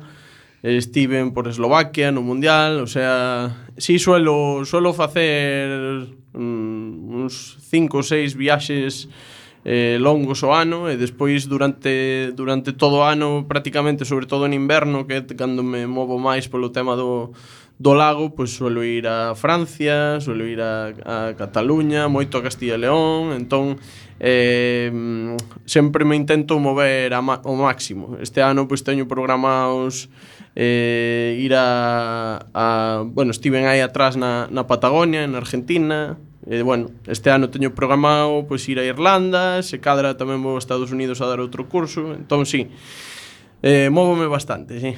estiven 0.63 1.31
por 1.31 1.47
Eslovaquia 1.47 2.12
no 2.12 2.19
Mundial, 2.19 2.84
o 2.84 2.88
sea, 2.88 3.55
si 3.77 3.95
sí 3.95 3.99
suelo, 3.99 4.65
suelo 4.65 4.91
facer 4.91 6.12
mm, 6.36 7.23
uns 7.23 7.55
cinco 7.71 8.03
ou 8.03 8.03
seis 8.03 8.36
viaxes 8.36 9.08
eh, 9.65 9.97
longos 9.99 10.45
o 10.45 10.54
ano 10.54 10.86
e 10.86 10.95
despois 10.95 11.49
durante, 11.49 12.30
durante 12.38 12.69
todo 12.78 13.01
o 13.01 13.04
ano 13.04 13.49
prácticamente, 13.49 14.06
sobre 14.06 14.30
todo 14.30 14.45
en 14.45 14.54
inverno 14.54 15.10
que 15.10 15.17
é 15.17 15.21
cando 15.34 15.65
me 15.65 15.89
movo 15.89 16.21
máis 16.21 16.45
polo 16.45 16.69
tema 16.69 16.93
do, 16.93 17.34
do 17.82 17.97
lago 17.97 18.30
pois 18.38 18.54
suelo 18.54 18.86
ir 18.86 19.10
a 19.10 19.34
Francia, 19.34 20.21
suelo 20.21 20.45
ir 20.45 20.62
a, 20.62 20.93
a 21.01 21.17
Cataluña, 21.34 22.06
moito 22.06 22.38
a 22.38 22.45
Castilla 22.45 22.78
e 22.78 22.84
León 22.86 23.34
entón 23.34 23.82
eh, 24.21 24.93
sempre 25.65 26.06
me 26.06 26.13
intento 26.13 26.62
mover 26.62 27.17
a, 27.17 27.25
ao 27.25 27.56
máximo. 27.58 28.21
Este 28.21 28.45
ano 28.45 28.69
pois 28.69 28.86
teño 28.86 29.10
programados 29.10 30.13
eh, 30.54 31.41
ir 31.41 31.58
a, 31.58 32.45
a 32.54 33.01
bueno, 33.01 33.34
estiven 33.34 33.65
aí 33.65 33.82
atrás 33.82 34.13
na, 34.13 34.45
na 34.54 34.69
Patagonia, 34.69 35.25
en 35.25 35.34
Argentina 35.34 36.21
E, 36.45 36.62
bueno, 36.62 36.93
este 37.10 37.34
ano 37.34 37.49
teño 37.49 37.73
programado 37.73 38.45
pois, 38.45 38.62
ir 38.69 38.77
a 38.77 38.86
Irlanda, 38.86 39.65
se 39.65 39.81
cadra 39.81 40.13
tamén 40.13 40.45
vou 40.45 40.55
a 40.55 40.62
Estados 40.62 40.93
Unidos 40.93 41.17
a 41.17 41.25
dar 41.25 41.41
outro 41.41 41.65
curso, 41.65 42.13
entón 42.13 42.45
sí, 42.45 42.69
eh, 43.65 43.89
móvome 43.89 44.29
bastante, 44.29 44.77
sí. 44.77 44.93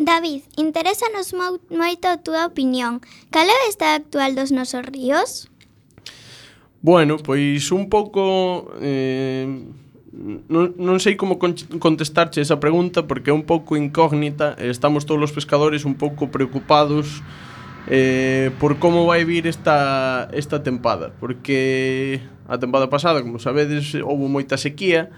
David, 0.00 0.48
interésanos 0.56 1.36
moito 1.68 2.06
a 2.08 2.16
túa 2.22 2.48
opinión. 2.48 3.04
Cal 3.28 3.52
é 3.52 3.56
o 3.66 3.68
estado 3.68 4.00
actual 4.00 4.32
dos 4.32 4.48
nosos 4.48 4.80
ríos? 4.86 5.50
Bueno, 6.80 7.20
pois 7.20 7.68
un 7.74 7.92
pouco... 7.92 8.72
Eh, 8.80 9.44
non, 10.48 10.74
non 10.74 10.98
sei 10.98 11.14
como 11.14 11.38
contestarche 11.38 12.42
esa 12.42 12.58
pregunta 12.58 13.06
porque 13.06 13.30
é 13.30 13.34
un 13.36 13.46
pouco 13.46 13.78
incógnita 13.78 14.58
e 14.58 14.72
estamos 14.72 15.06
todos 15.06 15.30
os 15.30 15.32
pescadores 15.36 15.86
un 15.86 15.94
pouco 15.94 16.32
preocupados 16.34 17.22
eh, 17.88 18.50
por 18.58 18.76
como 18.76 19.06
vai 19.06 19.24
vir 19.24 19.46
esta, 19.46 20.28
esta 20.32 20.62
tempada 20.62 21.12
porque 21.20 22.20
a 22.50 22.58
tempada 22.58 22.90
pasada, 22.90 23.22
como 23.22 23.38
sabedes, 23.38 23.94
houve 24.02 24.26
moita 24.28 24.58
sequía 24.58 25.08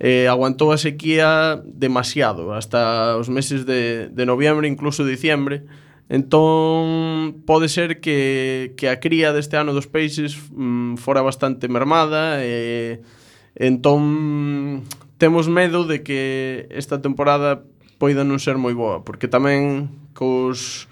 eh, 0.00 0.26
aguantou 0.32 0.72
a 0.72 0.80
sequía 0.80 1.60
demasiado 1.60 2.56
hasta 2.56 3.20
os 3.20 3.28
meses 3.28 3.68
de, 3.68 4.08
de 4.08 4.24
noviembre, 4.24 4.66
incluso 4.66 5.04
diciembre. 5.04 5.68
Entón 6.08 7.44
pode 7.46 7.68
ser 7.68 8.00
que, 8.00 8.72
que 8.80 8.88
a 8.88 8.98
cría 8.98 9.30
deste 9.30 9.60
ano 9.60 9.76
dos 9.76 9.86
peixes 9.86 10.34
mm, 10.50 10.96
fora 10.98 11.22
bastante 11.22 11.68
mermada 11.68 12.42
e 12.42 12.98
eh, 12.98 13.60
entón 13.60 14.82
temos 15.22 15.46
medo 15.46 15.86
de 15.86 16.02
que 16.02 16.66
esta 16.74 16.98
temporada 16.98 17.62
poida 18.00 18.26
non 18.26 18.42
ser 18.42 18.58
moi 18.58 18.74
boa 18.74 19.06
porque 19.06 19.30
tamén 19.30 19.92
cos 20.16 20.90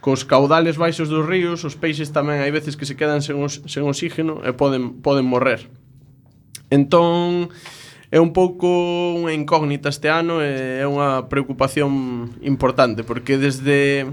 Cos 0.00 0.24
caudales 0.24 0.80
baixos 0.80 1.12
dos 1.12 1.28
ríos, 1.28 1.64
os 1.64 1.76
peixes 1.76 2.08
tamén 2.10 2.40
hai 2.40 2.48
veces 2.48 2.76
que 2.76 2.88
se 2.88 2.96
quedan 2.96 3.20
sen, 3.20 3.36
os, 3.36 3.60
sen 3.68 3.84
oxígeno 3.84 4.40
e 4.40 4.56
poden, 4.56 5.04
poden 5.04 5.28
morrer. 5.28 5.68
Entón, 6.72 7.52
é 8.08 8.18
un 8.18 8.32
pouco 8.32 8.66
unha 9.14 9.36
incógnita 9.36 9.92
este 9.92 10.08
ano 10.08 10.40
e 10.40 10.80
é 10.80 10.86
unha 10.88 11.28
preocupación 11.28 12.32
importante, 12.40 13.04
porque 13.04 13.36
desde 13.36 14.08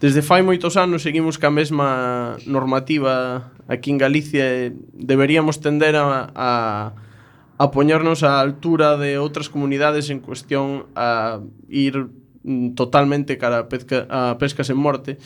Desde 0.00 0.24
fai 0.24 0.40
moitos 0.40 0.80
anos 0.80 1.04
seguimos 1.04 1.36
ca 1.36 1.52
mesma 1.52 2.40
normativa 2.48 3.52
aquí 3.68 3.92
en 3.92 4.00
Galicia 4.00 4.48
e 4.48 4.72
deberíamos 4.96 5.60
tender 5.60 5.92
a, 5.92 6.32
a, 6.32 6.50
a 7.60 7.64
poñernos 7.68 8.24
á 8.24 8.40
altura 8.40 8.96
de 8.96 9.20
outras 9.20 9.52
comunidades 9.52 10.08
en 10.08 10.24
cuestión 10.24 10.88
a 10.96 11.44
ir 11.68 12.08
Mm, 12.42 12.72
totalmente 12.72 13.36
cara 13.36 13.58
a 13.60 13.68
pesca, 13.68 14.08
a 14.08 14.36
pesca 14.40 14.64
sen 14.64 14.80
morte 14.80 15.20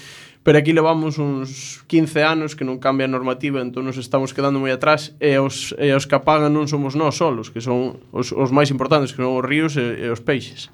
pero 0.44 0.58
aquí 0.58 0.72
levamos 0.72 1.16
uns 1.16 1.82
15 1.88 2.20
anos 2.20 2.52
que 2.52 2.68
non 2.68 2.76
cambia 2.76 3.08
a 3.08 3.10
normativa, 3.10 3.64
entón 3.64 3.88
nos 3.88 3.96
estamos 3.96 4.36
quedando 4.36 4.60
moi 4.60 4.76
atrás 4.76 5.16
e 5.16 5.40
os, 5.40 5.72
e 5.80 5.88
os 5.96 6.04
que 6.04 6.12
apagan 6.20 6.52
non 6.52 6.68
somos 6.68 6.92
nós 6.92 7.16
solos, 7.16 7.48
que 7.48 7.64
son 7.64 7.96
os, 8.12 8.28
os 8.28 8.52
máis 8.52 8.68
importantes, 8.68 9.16
que 9.16 9.24
son 9.24 9.40
os 9.40 9.40
ríos 9.40 9.72
e, 9.80 10.04
e 10.04 10.06
os 10.12 10.20
peixes. 10.20 10.68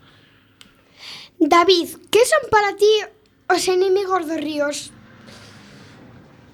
David, 1.38 2.03
que 2.11 2.22
son 2.26 2.50
para 2.50 2.74
ti 2.74 2.90
os 3.46 3.62
enemigos 3.70 4.26
dos 4.26 4.42
ríos? 4.42 4.76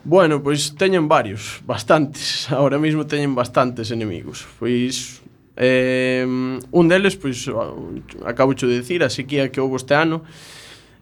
Bueno, 0.04 0.44
pois 0.44 0.76
teñen 0.76 1.08
varios, 1.08 1.64
bastantes. 1.64 2.46
Ahora 2.52 2.76
mesmo 2.76 3.08
teñen 3.08 3.32
bastantes 3.32 3.88
enemigos. 3.96 4.44
Pois 4.60 5.24
Eh, 5.56 6.24
un 6.70 6.84
deles, 6.88 7.16
pois, 7.16 7.48
acabo 8.24 8.54
de 8.54 8.76
dicir, 8.78 9.02
a 9.02 9.10
sequía 9.10 9.50
que 9.50 9.60
houve 9.60 9.76
este 9.80 9.96
ano, 9.96 10.22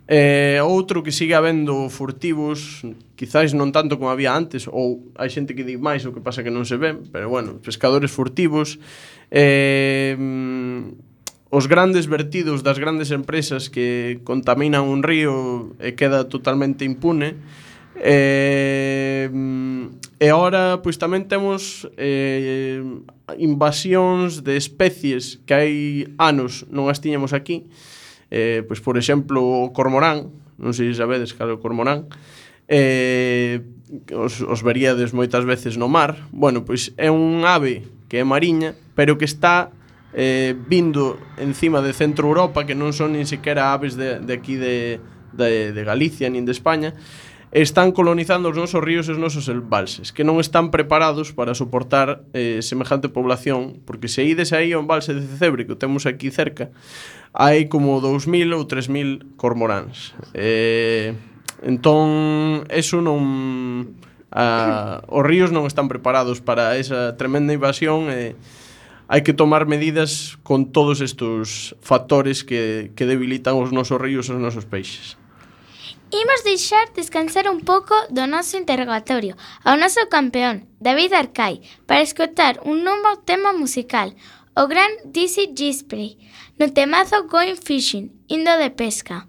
Eh, 0.06 0.60
outro 0.60 1.00
que 1.00 1.08
sigue 1.08 1.32
habendo 1.32 1.88
furtivos, 1.88 2.84
quizáis 3.16 3.56
non 3.56 3.72
tanto 3.72 3.96
como 3.96 4.12
había 4.12 4.36
antes, 4.36 4.68
ou 4.68 5.00
hai 5.16 5.32
xente 5.32 5.56
que 5.56 5.64
di 5.64 5.80
máis, 5.80 6.04
o 6.04 6.12
que 6.12 6.20
pasa 6.20 6.44
que 6.44 6.52
non 6.52 6.68
se 6.68 6.76
ven, 6.76 7.08
pero 7.08 7.32
bueno, 7.32 7.56
pescadores 7.64 8.12
furtivos, 8.12 8.76
eh, 9.32 10.12
os 11.48 11.64
grandes 11.72 12.04
vertidos 12.04 12.60
das 12.60 12.76
grandes 12.76 13.16
empresas 13.16 13.72
que 13.72 14.20
contaminan 14.28 14.84
un 14.84 15.00
río 15.00 15.72
e 15.80 15.96
queda 15.96 16.28
totalmente 16.28 16.84
impune, 16.84 17.40
Eh, 18.00 19.30
e 20.18 20.26
agora 20.30 20.80
pois 20.82 20.98
tamén 20.98 21.30
temos 21.30 21.86
eh, 21.94 22.82
invasións 23.38 24.42
de 24.42 24.58
especies 24.58 25.42
que 25.46 25.54
hai 25.54 25.74
anos 26.18 26.66
non 26.70 26.90
as 26.90 26.98
tiñamos 26.98 27.36
aquí. 27.36 27.66
Eh, 28.34 28.66
pois 28.66 28.82
por 28.82 28.98
exemplo, 28.98 29.42
o 29.42 29.70
cormorán, 29.70 30.32
non 30.58 30.74
sei 30.74 30.90
se 30.90 30.98
sabedes 30.98 31.34
cal 31.34 31.50
é 31.50 31.54
o 31.54 31.62
cormorán. 31.62 32.10
Eh, 32.66 33.60
os, 34.10 34.40
os 34.40 34.60
veríades 34.64 35.12
moitas 35.12 35.44
veces 35.44 35.76
no 35.76 35.86
mar. 35.86 36.26
Bueno, 36.32 36.64
pois 36.64 36.94
é 36.96 37.10
un 37.10 37.44
ave 37.46 37.86
que 38.08 38.22
é 38.22 38.24
mariña, 38.24 38.74
pero 38.94 39.18
que 39.18 39.28
está 39.28 39.70
eh, 40.14 40.54
vindo 40.54 41.18
encima 41.38 41.82
de 41.82 41.92
Centro 41.92 42.28
Europa, 42.28 42.64
que 42.64 42.78
non 42.78 42.94
son 42.94 43.18
nin 43.18 43.26
sequera 43.26 43.74
aves 43.74 43.98
de, 43.98 44.22
de 44.22 44.32
aquí 44.32 44.56
de, 44.56 45.02
de, 45.34 45.74
de 45.74 45.82
Galicia 45.84 46.30
nin 46.30 46.46
de 46.46 46.54
España, 46.54 46.94
están 47.54 47.92
colonizando 47.92 48.50
os 48.50 48.58
nosos 48.58 48.82
ríos 48.82 49.06
e 49.06 49.14
os 49.14 49.22
nosos 49.22 49.46
embalses, 49.46 50.10
que 50.10 50.26
non 50.26 50.42
están 50.42 50.74
preparados 50.74 51.30
para 51.30 51.54
soportar 51.54 52.26
eh, 52.34 52.58
semejante 52.66 53.06
población, 53.06 53.78
porque 53.86 54.10
se 54.10 54.26
ides 54.26 54.50
aí 54.50 54.74
ao 54.74 54.82
embalse 54.82 55.14
de 55.14 55.22
Cecebre, 55.22 55.62
que 55.62 55.78
o 55.78 55.78
temos 55.78 56.02
aquí 56.02 56.34
cerca, 56.34 56.74
hai 57.30 57.70
como 57.70 58.02
2.000 58.02 58.58
ou 58.58 58.66
3.000 58.66 59.38
cormoráns. 59.38 60.18
Eh, 60.34 61.14
entón, 61.62 62.66
eso 62.74 62.98
non... 62.98 63.22
Ah, 64.34 65.06
os 65.06 65.22
ríos 65.22 65.54
non 65.54 65.70
están 65.70 65.86
preparados 65.86 66.42
para 66.42 66.74
esa 66.74 67.14
tremenda 67.14 67.54
invasión 67.54 68.10
e... 68.10 68.34
Eh, 68.34 68.62
hai 69.04 69.20
que 69.20 69.36
tomar 69.36 69.68
medidas 69.68 70.40
con 70.42 70.72
todos 70.72 71.04
estes 71.04 71.76
factores 71.84 72.40
que, 72.42 72.90
que 72.96 73.04
debilitan 73.04 73.54
os 73.60 73.68
nosos 73.68 74.00
ríos 74.00 74.26
e 74.26 74.34
os 74.34 74.40
nosos 74.40 74.64
peixes. 74.64 75.20
Imos 76.10 76.44
deixar 76.44 76.92
descansar 76.92 77.48
un 77.48 77.60
pouco 77.60 77.94
do 78.10 78.26
noso 78.26 78.56
interrogatorio 78.56 79.36
ao 79.64 79.76
noso 79.76 80.06
campeón, 80.08 80.68
David 80.78 81.12
Arcai, 81.12 81.62
para 81.86 82.02
escotar 82.02 82.60
un 82.64 82.84
novo 82.84 83.18
tema 83.24 83.52
musical, 83.52 84.14
o 84.54 84.66
gran 84.66 84.90
Dizzy 85.04 85.52
Gisprey, 85.56 86.18
no 86.58 86.70
temazo 86.70 87.26
Going 87.26 87.56
Fishing, 87.56 88.12
indo 88.28 88.54
de 88.56 88.70
pesca. 88.70 89.26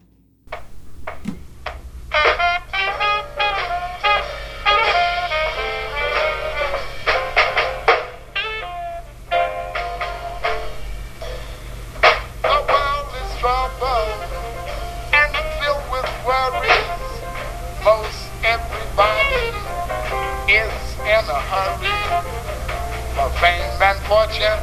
Fame 23.45 23.81
and 23.89 23.99
fortune. 24.09 24.61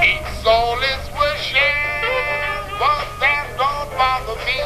Each 0.00 0.28
soul 0.40 0.80
is 0.80 1.04
wishing, 1.12 1.84
but 2.80 3.04
that 3.20 3.46
don't 3.60 3.90
bother 4.00 4.38
me. 4.48 4.60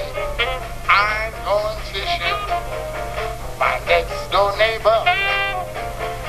I'm 0.86 1.34
going 1.42 1.80
fishing. 1.90 2.38
My 3.58 3.82
next 3.90 4.30
door 4.30 4.54
neighbor 4.62 5.00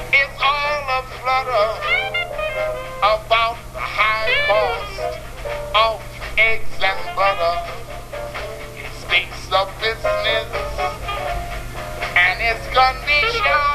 is 0.09 0.31
all 0.41 0.81
a 0.97 1.01
flutter 1.21 1.69
about 3.13 3.57
the 3.77 3.85
high 3.97 4.33
cost 4.49 5.21
of 5.85 6.01
eggs 6.39 6.81
and 6.81 7.01
butter. 7.15 7.57
He 8.73 8.85
speaks 9.05 9.43
of 9.53 9.69
business 9.85 10.49
and 12.25 12.37
its 12.41 12.65
condition, 12.73 13.74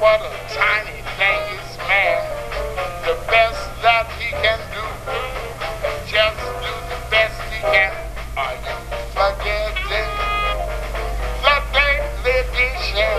What 0.00 0.20
a 0.22 0.30
tiny 0.54 1.02
thing 1.18 1.42
is 1.58 1.78
man. 1.78 2.22
The 3.02 3.18
best 3.26 3.82
that 3.82 4.06
he 4.14 4.30
can 4.30 4.60
do, 4.70 4.86
just 6.06 6.38
do 6.38 6.72
the 6.86 7.00
best 7.10 7.34
he 7.50 7.58
can. 7.58 7.92
Are 8.36 8.54
you 8.62 8.78
forgetting 9.10 10.10
the 11.42 11.56
daily 11.74 12.30
edition? 12.46 13.18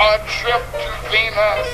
A 0.00 0.18
trip 0.26 0.64
to 0.74 0.90
Venus 1.12 1.67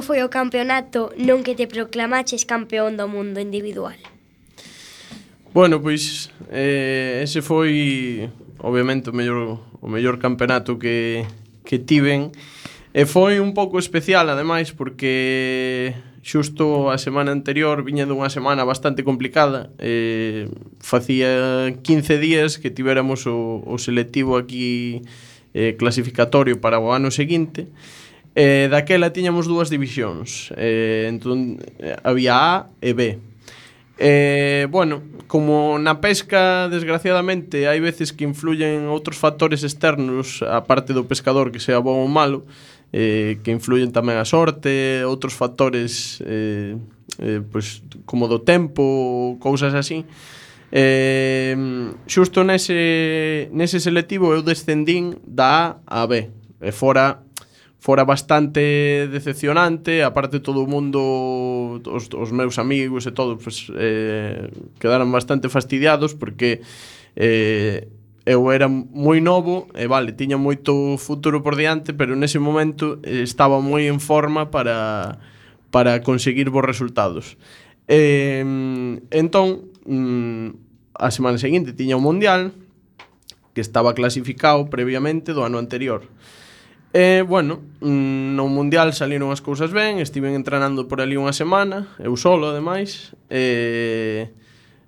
como 0.00 0.16
foi 0.16 0.24
o 0.24 0.32
campeonato 0.32 1.12
non 1.20 1.44
que 1.44 1.52
te 1.52 1.68
proclamaches 1.68 2.48
campeón 2.48 2.96
do 2.96 3.04
mundo 3.04 3.36
individual? 3.36 4.00
Bueno, 5.52 5.84
pois 5.84 6.32
eh, 6.48 7.20
ese 7.20 7.44
foi 7.44 8.24
obviamente 8.64 9.12
o 9.12 9.12
mellor, 9.12 9.60
o 9.84 9.92
mellor 9.92 10.16
campeonato 10.16 10.80
que, 10.80 11.28
que 11.68 11.76
tiven. 11.76 12.32
E 12.96 13.04
foi 13.04 13.44
un 13.44 13.52
pouco 13.52 13.76
especial 13.76 14.32
ademais 14.32 14.72
porque 14.72 15.92
xusto 16.24 16.88
a 16.88 16.96
semana 16.96 17.36
anterior 17.36 17.84
viña 17.84 18.08
dunha 18.08 18.32
semana 18.32 18.64
bastante 18.64 19.04
complicada. 19.04 19.68
Eh, 19.76 20.48
facía 20.80 21.76
15 21.76 22.16
días 22.16 22.56
que 22.56 22.72
tiveramos 22.72 23.28
o, 23.28 23.60
o 23.68 23.76
selectivo 23.76 24.40
aquí 24.40 25.04
eh, 25.52 25.76
clasificatorio 25.76 26.56
para 26.56 26.80
o 26.80 26.88
ano 26.88 27.12
seguinte. 27.12 27.68
e 27.68 28.00
Eh, 28.34 28.68
daquela 28.70 29.10
tiñamos 29.10 29.50
dúas 29.50 29.70
divisións. 29.70 30.54
Eh, 30.54 31.10
entón, 31.10 31.58
eh, 31.82 31.98
había 32.06 32.34
A 32.38 32.52
e 32.78 32.94
B. 32.94 33.18
Eh, 33.98 34.66
bueno, 34.70 35.02
como 35.26 35.76
na 35.76 36.00
pesca, 36.00 36.72
desgraciadamente, 36.72 37.68
hai 37.68 37.84
veces 37.84 38.16
que 38.16 38.24
influyen 38.24 38.88
outros 38.88 39.20
factores 39.20 39.60
externos, 39.60 40.40
a 40.40 40.64
parte 40.64 40.96
do 40.96 41.04
pescador 41.04 41.52
que 41.52 41.60
sea 41.60 41.84
bon 41.84 42.00
ou 42.00 42.08
malo, 42.08 42.48
eh, 42.96 43.42
que 43.44 43.52
influyen 43.52 43.92
tamén 43.92 44.16
a 44.16 44.24
sorte, 44.24 45.04
outros 45.04 45.36
factores 45.36 46.24
eh, 46.24 46.80
eh, 47.20 47.44
pues, 47.44 47.84
como 48.08 48.24
do 48.24 48.40
tempo, 48.40 49.36
cousas 49.36 49.76
así. 49.76 50.08
Eh, 50.72 51.52
xusto 52.06 52.46
nese, 52.46 53.50
nese 53.52 53.82
selectivo 53.82 54.32
eu 54.32 54.40
descendín 54.40 55.18
da 55.26 55.82
A 55.84 56.02
a 56.02 56.08
B, 56.08 56.30
e 56.62 56.70
fora 56.72 57.20
fora 57.80 58.04
bastante 58.04 59.08
decepcionante, 59.08 60.04
aparte 60.04 60.38
todo 60.38 60.60
o 60.62 60.68
mundo, 60.68 61.80
os, 61.88 62.12
os 62.12 62.30
meus 62.30 62.60
amigos 62.60 63.08
e 63.08 63.12
todo, 63.12 63.40
pues, 63.40 63.72
eh, 63.72 64.52
quedaron 64.78 65.08
bastante 65.08 65.48
fastidiados 65.48 66.12
porque 66.12 66.60
eh, 67.16 67.88
eu 68.28 68.52
era 68.52 68.68
moi 68.68 69.24
novo 69.24 69.72
e 69.72 69.88
vale, 69.88 70.12
tiña 70.12 70.36
moito 70.36 71.00
futuro 71.00 71.40
por 71.40 71.56
diante, 71.56 71.96
pero 71.96 72.12
nese 72.12 72.36
momento 72.36 73.00
eh, 73.00 73.24
estaba 73.24 73.64
moi 73.64 73.88
en 73.88 73.96
forma 73.96 74.52
para 74.52 75.16
para 75.72 76.04
conseguir 76.04 76.52
bons 76.52 76.68
resultados. 76.68 77.40
Eh, 77.88 78.44
entón, 79.08 79.72
mm, 79.88 80.48
a 81.00 81.08
semana 81.08 81.40
seguinte 81.40 81.72
tiña 81.72 81.96
o 81.96 82.04
Mundial, 82.04 82.52
que 83.56 83.64
estaba 83.64 83.96
clasificado 83.96 84.68
previamente 84.68 85.32
do 85.32 85.42
ano 85.42 85.56
anterior. 85.56 86.04
E, 86.92 87.22
bueno, 87.22 87.62
no 87.78 88.50
Mundial 88.50 88.90
saliron 88.90 89.30
as 89.30 89.38
cousas 89.38 89.70
ben, 89.70 90.02
estiven 90.02 90.34
entrenando 90.34 90.90
por 90.90 90.98
ali 90.98 91.14
unha 91.14 91.30
semana, 91.30 91.86
eu 92.02 92.18
solo, 92.18 92.50
ademais, 92.50 93.14
e, 93.30 94.26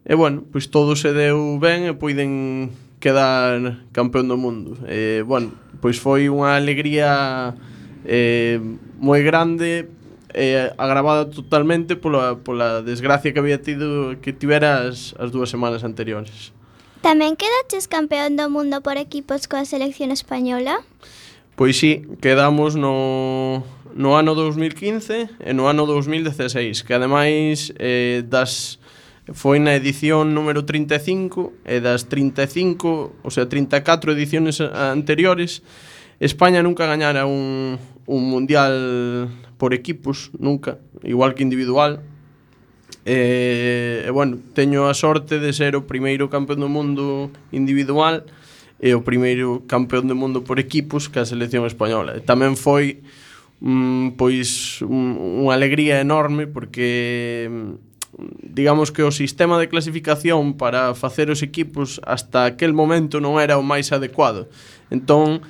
e 0.03 0.13
bueno, 0.19 0.43
pois 0.51 0.67
todo 0.67 0.99
se 0.99 1.15
deu 1.15 1.63
ben 1.63 1.87
e 1.87 1.95
poiden 1.95 2.75
quedar 2.99 3.87
campeón 3.95 4.27
do 4.27 4.35
mundo. 4.35 4.75
E, 4.91 5.23
bueno, 5.23 5.55
pois 5.79 6.03
foi 6.03 6.27
unha 6.27 6.59
alegría 6.59 7.55
eh, 8.03 8.59
moi 8.99 9.23
grande 9.23 9.87
eh, 10.35 10.75
agravada 10.75 11.31
totalmente 11.31 11.95
pola, 11.95 12.35
pola 12.43 12.83
desgracia 12.83 13.31
que 13.31 13.39
había 13.39 13.63
tido 13.63 14.19
que 14.19 14.35
tiveras 14.35 15.15
as 15.23 15.31
dúas 15.31 15.55
semanas 15.55 15.87
anteriores. 15.87 16.51
Tamén 16.99 17.39
quedaches 17.39 17.87
campeón 17.87 18.35
do 18.35 18.51
mundo 18.51 18.83
por 18.83 18.99
equipos 18.99 19.47
coa 19.47 19.63
selección 19.63 20.11
española? 20.11 20.83
Sí. 20.83 21.22
Pois 21.55 21.77
sí, 21.77 22.03
quedamos 22.21 22.77
no, 22.77 23.63
no 23.95 24.17
ano 24.17 24.35
2015 24.35 25.29
e 25.39 25.53
no 25.53 25.69
ano 25.69 25.85
2016, 25.85 26.81
que 26.81 26.97
ademais 26.97 27.77
eh, 27.77 28.25
das 28.25 28.81
foi 29.31 29.63
na 29.63 29.77
edición 29.79 30.35
número 30.35 30.67
35 30.67 31.63
e 31.63 31.79
das 31.79 32.11
35, 32.11 33.23
ou 33.23 33.31
sea, 33.31 33.47
34 33.47 34.17
ediciones 34.17 34.59
anteriores, 34.59 35.63
España 36.19 36.65
nunca 36.65 36.89
gañara 36.89 37.29
un, 37.29 37.79
un 38.07 38.23
mundial 38.27 39.29
por 39.61 39.75
equipos, 39.75 40.33
nunca, 40.41 40.79
igual 41.05 41.35
que 41.35 41.45
individual. 41.45 42.03
E, 43.05 44.03
eh, 44.03 44.09
e 44.09 44.11
bueno, 44.11 44.39
teño 44.55 44.89
a 44.89 44.95
sorte 44.95 45.39
de 45.39 45.53
ser 45.53 45.77
o 45.77 45.87
primeiro 45.87 46.27
campeón 46.27 46.65
do 46.65 46.71
mundo 46.73 47.31
individual, 47.55 48.27
e 48.83 48.99
o 48.99 49.07
primeiro 49.07 49.63
campeón 49.71 50.11
do 50.11 50.19
mundo 50.19 50.43
por 50.43 50.59
equipos 50.59 51.07
que 51.07 51.23
a 51.23 51.25
selección 51.25 51.63
española. 51.71 52.19
E 52.19 52.21
tamén 52.21 52.59
foi 52.59 52.99
mm, 53.63 54.19
pois 54.19 54.83
un, 54.83 55.47
unha 55.47 55.55
alegría 55.55 56.03
enorme 56.03 56.51
porque 56.51 57.47
mm, 57.47 57.79
digamos 58.43 58.91
que 58.91 59.07
o 59.07 59.15
sistema 59.15 59.55
de 59.63 59.71
clasificación 59.71 60.59
para 60.59 60.99
facer 60.99 61.31
os 61.31 61.47
equipos 61.47 62.03
hasta 62.03 62.43
aquel 62.43 62.75
momento 62.75 63.23
non 63.23 63.39
era 63.39 63.55
o 63.55 63.63
máis 63.63 63.95
adecuado. 63.95 64.51
Entón, 64.91 65.47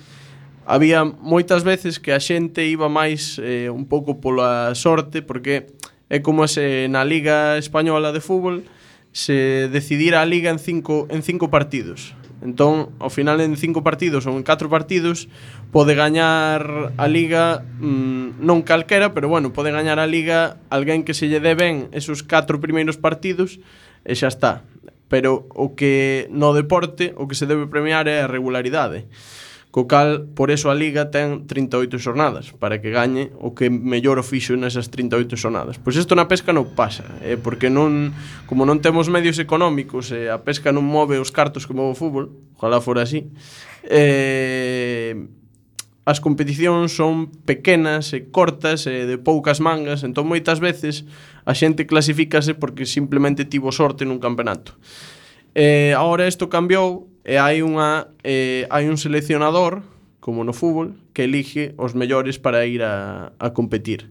había 0.69 1.01
moitas 1.09 1.65
veces 1.65 1.97
que 1.97 2.13
a 2.13 2.21
xente 2.21 2.69
iba 2.69 2.93
máis 2.93 3.41
eh, 3.41 3.73
un 3.73 3.89
pouco 3.89 4.21
pola 4.21 4.77
sorte 4.77 5.25
porque 5.25 5.73
é 6.13 6.21
como 6.21 6.45
se 6.45 6.85
na 6.93 7.01
Liga 7.01 7.57
Española 7.57 8.13
de 8.13 8.21
Fútbol 8.21 8.69
se 9.17 9.73
decidira 9.73 10.21
a 10.21 10.29
Liga 10.29 10.53
en 10.53 10.61
cinco, 10.61 11.09
en 11.09 11.25
cinco 11.25 11.49
partidos 11.49 12.13
Entón, 12.43 12.91
ao 12.99 13.07
final 13.07 13.39
en 13.39 13.55
cinco 13.55 13.87
partidos 13.87 14.27
ou 14.27 14.35
en 14.35 14.43
catro 14.43 14.67
partidos 14.67 15.31
pode 15.71 15.95
gañar 15.95 16.91
a 16.99 17.07
liga 17.07 17.63
mmm, 17.79 18.43
non 18.43 18.67
calquera, 18.67 19.15
pero 19.15 19.31
bueno, 19.31 19.55
pode 19.55 19.71
gañar 19.71 20.03
a 20.03 20.11
liga 20.11 20.59
alguén 20.67 21.07
que 21.07 21.15
se 21.15 21.31
lle 21.31 21.39
dé 21.39 21.55
ben 21.55 21.87
esos 21.95 22.27
catro 22.27 22.59
primeiros 22.59 22.99
partidos 22.99 23.63
e 24.03 24.19
xa 24.19 24.27
está. 24.27 24.67
Pero 25.07 25.47
o 25.55 25.79
que 25.79 26.27
no 26.35 26.51
deporte 26.51 27.15
o 27.15 27.31
que 27.31 27.39
se 27.39 27.47
debe 27.47 27.71
premiar 27.71 28.11
é 28.11 28.27
a 28.27 28.31
regularidade 28.31 29.07
co 29.73 29.89
cal 29.89 30.29
por 30.37 30.53
eso 30.53 30.69
a 30.69 30.77
Liga 30.77 31.09
ten 31.09 31.49
38 31.49 31.97
xornadas 31.97 32.53
para 32.53 32.85
que 32.85 32.93
gañe 32.93 33.33
o 33.41 33.57
que 33.57 33.73
mellor 33.73 34.21
o 34.21 34.25
fixo 34.25 34.53
nesas 34.53 34.93
38 34.93 35.33
xornadas. 35.41 35.81
Pois 35.81 35.97
isto 35.97 36.13
na 36.13 36.29
pesca 36.29 36.53
non 36.53 36.77
pasa, 36.77 37.09
eh, 37.25 37.41
porque 37.41 37.73
non 37.73 38.13
como 38.45 38.69
non 38.69 38.85
temos 38.85 39.09
medios 39.09 39.41
económicos 39.41 40.13
e 40.13 40.29
eh, 40.29 40.31
a 40.31 40.45
pesca 40.45 40.77
non 40.77 40.85
move 40.85 41.17
os 41.17 41.33
cartos 41.33 41.65
como 41.65 41.89
o 41.89 41.97
fútbol, 41.97 42.37
ojalá 42.61 42.85
fora 42.85 43.09
así. 43.09 43.33
Eh, 43.89 45.17
as 46.05 46.21
competicións 46.21 46.93
son 46.93 47.33
pequenas 47.49 48.13
e 48.13 48.29
cortas 48.29 48.85
e 48.85 49.09
de 49.09 49.17
poucas 49.17 49.65
mangas, 49.65 50.05
entón 50.05 50.29
moitas 50.29 50.61
veces 50.61 51.09
a 51.49 51.57
xente 51.57 51.89
clasifícase 51.89 52.53
porque 52.53 52.85
simplemente 52.85 53.49
tivo 53.49 53.73
sorte 53.73 54.05
nun 54.05 54.21
campeonato. 54.21 54.77
Eh, 55.57 55.97
agora 55.97 56.29
isto 56.29 56.53
cambiou 56.53 57.12
e 57.23 57.39
hai 57.39 57.63
unha 57.63 58.11
eh, 58.27 58.67
hai 58.71 58.91
un 58.91 58.99
seleccionador 58.99 59.87
como 60.23 60.47
no 60.47 60.55
fútbol 60.55 60.95
que 61.15 61.27
elige 61.27 61.75
os 61.79 61.95
mellores 61.99 62.39
para 62.39 62.67
ir 62.67 62.83
a, 62.83 63.35
a 63.39 63.51
competir. 63.51 64.11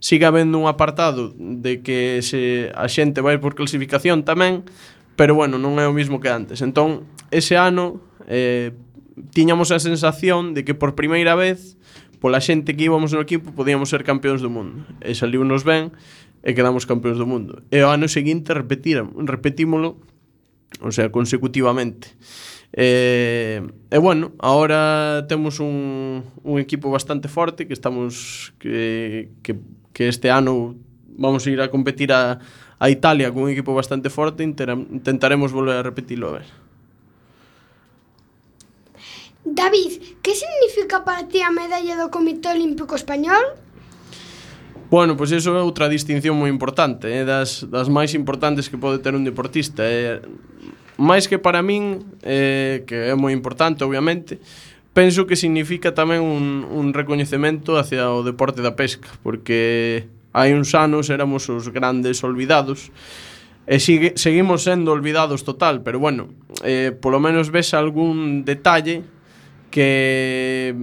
Siga 0.00 0.32
habendo 0.32 0.56
un 0.56 0.64
apartado 0.64 1.36
de 1.36 1.84
que 1.84 2.24
se 2.24 2.72
a 2.72 2.88
xente 2.88 3.20
vai 3.20 3.36
por 3.36 3.52
clasificación 3.52 4.24
tamén 4.24 4.64
pero 5.20 5.36
bueno, 5.36 5.60
non 5.60 5.76
é 5.76 5.84
o 5.84 5.92
mismo 5.92 6.16
que 6.16 6.32
antes. 6.32 6.64
Entón, 6.64 7.04
ese 7.28 7.60
ano 7.60 8.00
eh, 8.24 8.72
tiñamos 9.36 9.68
a 9.68 9.76
sensación 9.76 10.56
de 10.56 10.64
que 10.64 10.72
por 10.72 10.96
primeira 10.96 11.36
vez 11.36 11.76
pola 12.24 12.40
xente 12.40 12.72
que 12.72 12.88
íbamos 12.88 13.12
no 13.12 13.20
equipo 13.20 13.52
podíamos 13.52 13.92
ser 13.92 14.00
campeóns 14.00 14.40
do 14.40 14.48
mundo. 14.48 14.84
E 15.04 15.12
saliu 15.12 15.44
nos 15.44 15.60
ben 15.60 15.92
e 16.40 16.56
quedamos 16.56 16.88
campeóns 16.88 17.20
do 17.20 17.28
mundo. 17.28 17.60
E 17.68 17.84
o 17.84 17.92
ano 17.92 18.08
seguinte 18.08 18.56
repetiram, 18.56 19.12
repetímolo 19.28 20.00
o 20.80 20.90
sea, 20.92 21.10
consecutivamente. 21.10 22.08
E, 22.72 23.58
eh, 23.58 23.70
e 23.90 23.98
bueno, 23.98 24.32
ahora 24.38 25.26
temos 25.26 25.58
un, 25.58 26.22
un 26.44 26.60
equipo 26.60 26.90
bastante 26.90 27.26
forte 27.26 27.66
que 27.66 27.74
estamos 27.74 28.54
que, 28.58 29.30
que, 29.42 29.58
que 29.92 30.06
este 30.06 30.30
ano 30.30 30.76
vamos 31.18 31.46
a 31.46 31.50
ir 31.50 31.60
a 31.60 31.70
competir 31.70 32.12
a, 32.12 32.38
a 32.78 32.88
Italia 32.88 33.32
con 33.32 33.42
un 33.44 33.50
equipo 33.50 33.74
bastante 33.74 34.08
forte, 34.08 34.42
intera, 34.42 34.74
intentaremos 34.74 35.52
volver 35.52 35.76
a 35.76 35.82
repetirlo 35.82 36.28
a 36.28 36.32
ver. 36.32 36.46
David, 39.44 40.20
que 40.22 40.34
significa 40.34 41.04
para 41.04 41.26
ti 41.26 41.42
a 41.42 41.50
medalla 41.50 41.96
do 41.96 42.08
Comité 42.08 42.54
Olímpico 42.54 42.94
Español? 42.94 43.42
Bueno, 44.90 45.16
pois 45.16 45.30
pues 45.30 45.46
iso 45.46 45.54
é 45.54 45.62
outra 45.62 45.86
distinción 45.86 46.34
moi 46.34 46.50
importante, 46.50 47.06
é 47.06 47.22
eh? 47.22 47.24
das, 47.24 47.62
das 47.70 47.86
máis 47.86 48.10
importantes 48.10 48.66
que 48.66 48.74
pode 48.74 48.98
ter 48.98 49.14
un 49.14 49.22
deportista. 49.22 49.86
É, 49.86 50.18
eh? 50.18 50.26
máis 50.98 51.30
que 51.30 51.38
para 51.38 51.62
min, 51.62 52.02
eh, 52.26 52.82
que 52.90 53.06
é 53.08 53.14
moi 53.14 53.30
importante, 53.30 53.86
obviamente, 53.86 54.42
penso 54.90 55.30
que 55.30 55.38
significa 55.38 55.94
tamén 55.94 56.26
un, 56.26 56.66
un 56.66 56.90
recoñecemento 56.90 57.78
hacia 57.78 58.10
o 58.10 58.26
deporte 58.26 58.66
da 58.66 58.74
pesca, 58.74 59.06
porque 59.22 60.10
hai 60.34 60.58
uns 60.58 60.74
anos 60.74 61.06
éramos 61.06 61.46
os 61.46 61.70
grandes 61.70 62.26
olvidados, 62.26 62.90
e 63.70 63.78
sigue, 63.78 64.18
seguimos 64.18 64.66
sendo 64.66 64.90
olvidados 64.90 65.46
total, 65.46 65.86
pero 65.86 66.02
bueno, 66.02 66.34
eh, 66.66 66.90
polo 66.90 67.22
menos 67.22 67.54
ves 67.54 67.78
algún 67.78 68.42
detalle 68.42 69.06
que 69.70 70.74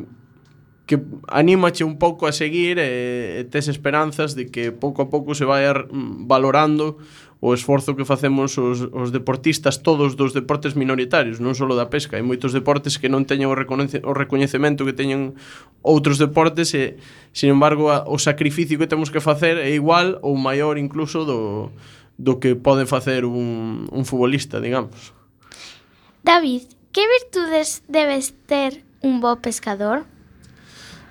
que 0.87 1.03
anímache 1.27 1.83
un 1.83 1.99
pouco 1.99 2.25
a 2.25 2.31
seguir 2.31 2.79
e, 2.79 3.43
e 3.43 3.45
tes 3.51 3.67
esperanzas 3.67 4.39
de 4.39 4.47
que 4.47 4.71
pouco 4.71 5.03
a 5.03 5.11
pouco 5.11 5.35
se 5.35 5.43
vai 5.43 5.67
mm, 5.67 6.25
valorando 6.31 6.97
o 7.39 7.53
esforzo 7.53 7.93
que 7.93 8.07
facemos 8.07 8.57
os, 8.57 8.87
os 8.89 9.11
deportistas 9.11 9.83
todos 9.83 10.15
dos 10.15 10.33
deportes 10.33 10.73
minoritarios, 10.73 11.37
non 11.43 11.53
só 11.53 11.67
da 11.69 11.91
pesca. 11.91 12.17
Hai 12.17 12.25
moitos 12.25 12.55
deportes 12.55 12.97
que 12.97 13.11
non 13.11 13.27
teñen 13.27 13.51
o, 13.51 13.53
o 13.53 14.13
recoñecemento 14.15 14.87
que 14.87 14.95
teñen 14.95 15.37
outros 15.83 16.17
deportes 16.17 16.73
e, 16.73 16.97
sin 17.35 17.53
embargo, 17.53 17.91
a, 17.91 18.07
o 18.07 18.17
sacrificio 18.17 18.79
que 18.79 18.89
temos 18.89 19.11
que 19.11 19.21
facer 19.21 19.59
é 19.59 19.69
igual 19.75 20.17
ou 20.23 20.33
maior 20.39 20.79
incluso 20.79 21.27
do, 21.27 21.69
do 22.15 22.39
que 22.39 22.55
pode 22.57 22.87
facer 22.87 23.27
un, 23.27 23.85
un 23.91 24.03
futbolista, 24.07 24.63
digamos. 24.63 25.13
David, 26.23 26.63
que 26.95 27.05
virtudes 27.05 27.83
debes 27.85 28.33
ter 28.47 28.81
un 29.03 29.21
bo 29.21 29.37
pescador? 29.43 30.09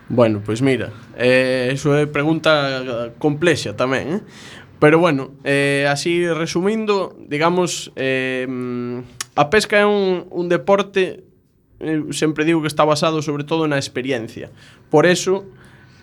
Bueno, 0.09 0.41
pois 0.45 0.63
mira, 0.63 0.93
eh, 1.19 1.71
eso 1.73 1.99
é 1.99 2.07
pregunta 2.07 3.11
complexa 3.19 3.75
tamén, 3.75 4.07
eh? 4.07 4.21
Pero 4.79 5.01
bueno, 5.03 5.35
eh, 5.43 5.89
así 5.91 6.29
resumindo, 6.29 7.17
digamos, 7.27 7.91
eh, 7.97 8.47
a 9.35 9.51
pesca 9.51 9.83
é 9.83 9.87
un, 9.89 10.31
un 10.31 10.47
deporte, 10.47 11.25
eh, 11.81 12.03
sempre 12.15 12.45
digo 12.45 12.63
que 12.63 12.71
está 12.71 12.85
basado 12.85 13.19
sobre 13.19 13.43
todo 13.43 13.67
na 13.67 13.83
experiencia. 13.83 14.55
Por 14.95 15.11
eso, 15.11 15.49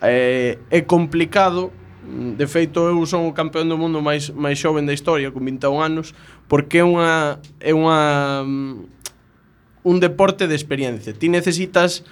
eh, 0.04 0.60
é 0.68 0.82
complicado 0.84 1.72
De 2.04 2.48
feito, 2.52 2.84
eu 2.84 3.00
son 3.08 3.32
o 3.32 3.32
campeón 3.32 3.72
do 3.72 3.80
mundo 3.80 4.04
máis 4.04 4.28
máis 4.36 4.60
xoven 4.60 4.84
da 4.84 4.92
historia, 4.92 5.32
con 5.32 5.48
21 5.48 5.80
anos, 5.80 6.12
porque 6.52 6.84
é 6.84 6.86
unha 6.86 7.39
é 7.63 7.72
unha 7.72 8.44
um, 8.44 8.84
un 9.88 9.98
deporte 10.04 10.52
de 10.52 10.56
experiencia. 10.60 11.16
Ti 11.16 11.32
necesitas 11.32 12.04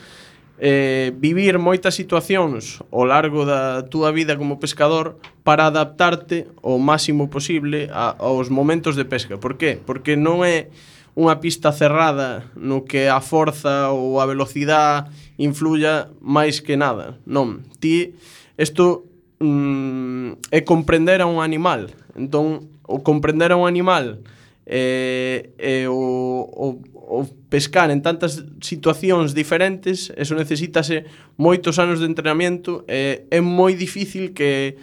eh, 0.61 1.11
vivir 1.17 1.57
moitas 1.57 1.97
situacións 1.97 2.85
ao 2.93 3.01
largo 3.01 3.49
da 3.49 3.81
túa 3.89 4.13
vida 4.13 4.37
como 4.37 4.61
pescador 4.61 5.17
para 5.41 5.65
adaptarte 5.65 6.45
o 6.61 6.77
máximo 6.77 7.33
posible 7.33 7.89
a, 7.89 8.13
aos 8.21 8.53
momentos 8.53 8.93
de 8.93 9.09
pesca. 9.09 9.41
Por 9.41 9.57
qué? 9.57 9.81
Porque 9.81 10.13
non 10.13 10.45
é 10.45 10.69
unha 11.17 11.41
pista 11.41 11.73
cerrada 11.73 12.45
no 12.53 12.85
que 12.85 13.09
a 13.09 13.19
forza 13.25 13.89
ou 13.89 14.21
a 14.21 14.29
velocidade 14.29 15.09
influya 15.41 16.13
máis 16.21 16.61
que 16.61 16.77
nada. 16.77 17.17
Non, 17.25 17.65
ti 17.81 18.13
isto 18.53 19.09
mm, 19.41 20.53
é 20.53 20.61
comprender 20.61 21.25
a 21.25 21.27
un 21.27 21.41
animal. 21.41 21.89
Entón, 22.13 22.69
o 22.85 23.01
comprender 23.01 23.49
a 23.49 23.57
un 23.57 23.65
animal 23.65 24.21
eh, 24.65 25.51
e 25.57 25.87
o, 25.87 25.97
o, 26.45 26.67
o 26.93 27.25
pescar 27.49 27.91
en 27.91 27.99
tantas 27.99 28.45
situacións 28.61 29.33
diferentes, 29.33 30.13
eso 30.15 30.37
necesítase 30.37 31.05
moitos 31.35 31.81
anos 31.81 31.99
de 31.99 32.07
entrenamiento 32.07 32.85
e 32.87 33.27
é 33.27 33.39
moi 33.41 33.73
difícil 33.73 34.31
que 34.31 34.77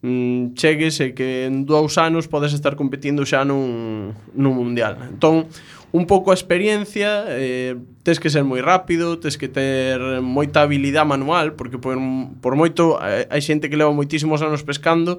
mm, 0.00 0.54
chegues 0.54 1.02
e 1.02 1.12
que 1.12 1.50
en 1.50 1.66
dous 1.66 1.98
anos 1.98 2.30
podes 2.30 2.54
estar 2.54 2.78
competindo 2.78 3.26
xa 3.26 3.42
nun, 3.44 4.14
nun 4.32 4.54
mundial. 4.54 4.96
Entón, 5.04 5.50
un 5.92 6.06
pouco 6.06 6.30
a 6.30 6.36
experiencia, 6.38 7.24
eh, 7.28 7.76
tes 8.02 8.22
que 8.22 8.30
ser 8.30 8.46
moi 8.46 8.62
rápido, 8.62 9.18
tes 9.18 9.34
que 9.34 9.50
ter 9.50 9.98
moita 10.22 10.62
habilidade 10.62 11.08
manual, 11.08 11.58
porque 11.58 11.76
por, 11.76 11.98
por 12.40 12.54
moito 12.54 12.96
hai 13.02 13.42
xente 13.42 13.66
que 13.66 13.76
leva 13.76 13.92
moitísimos 13.92 14.40
anos 14.40 14.62
pescando 14.62 15.18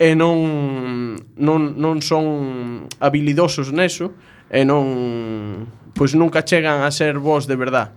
e 0.00 0.16
non, 0.16 1.12
non, 1.36 1.76
non 1.76 2.00
son 2.00 2.88
habilidosos 3.04 3.68
neso 3.68 4.16
e 4.48 4.64
non 4.64 5.68
pois 5.92 6.16
nunca 6.16 6.40
chegan 6.40 6.80
a 6.80 6.88
ser 6.88 7.20
vos 7.20 7.44
de 7.44 7.56
verdad. 7.60 7.92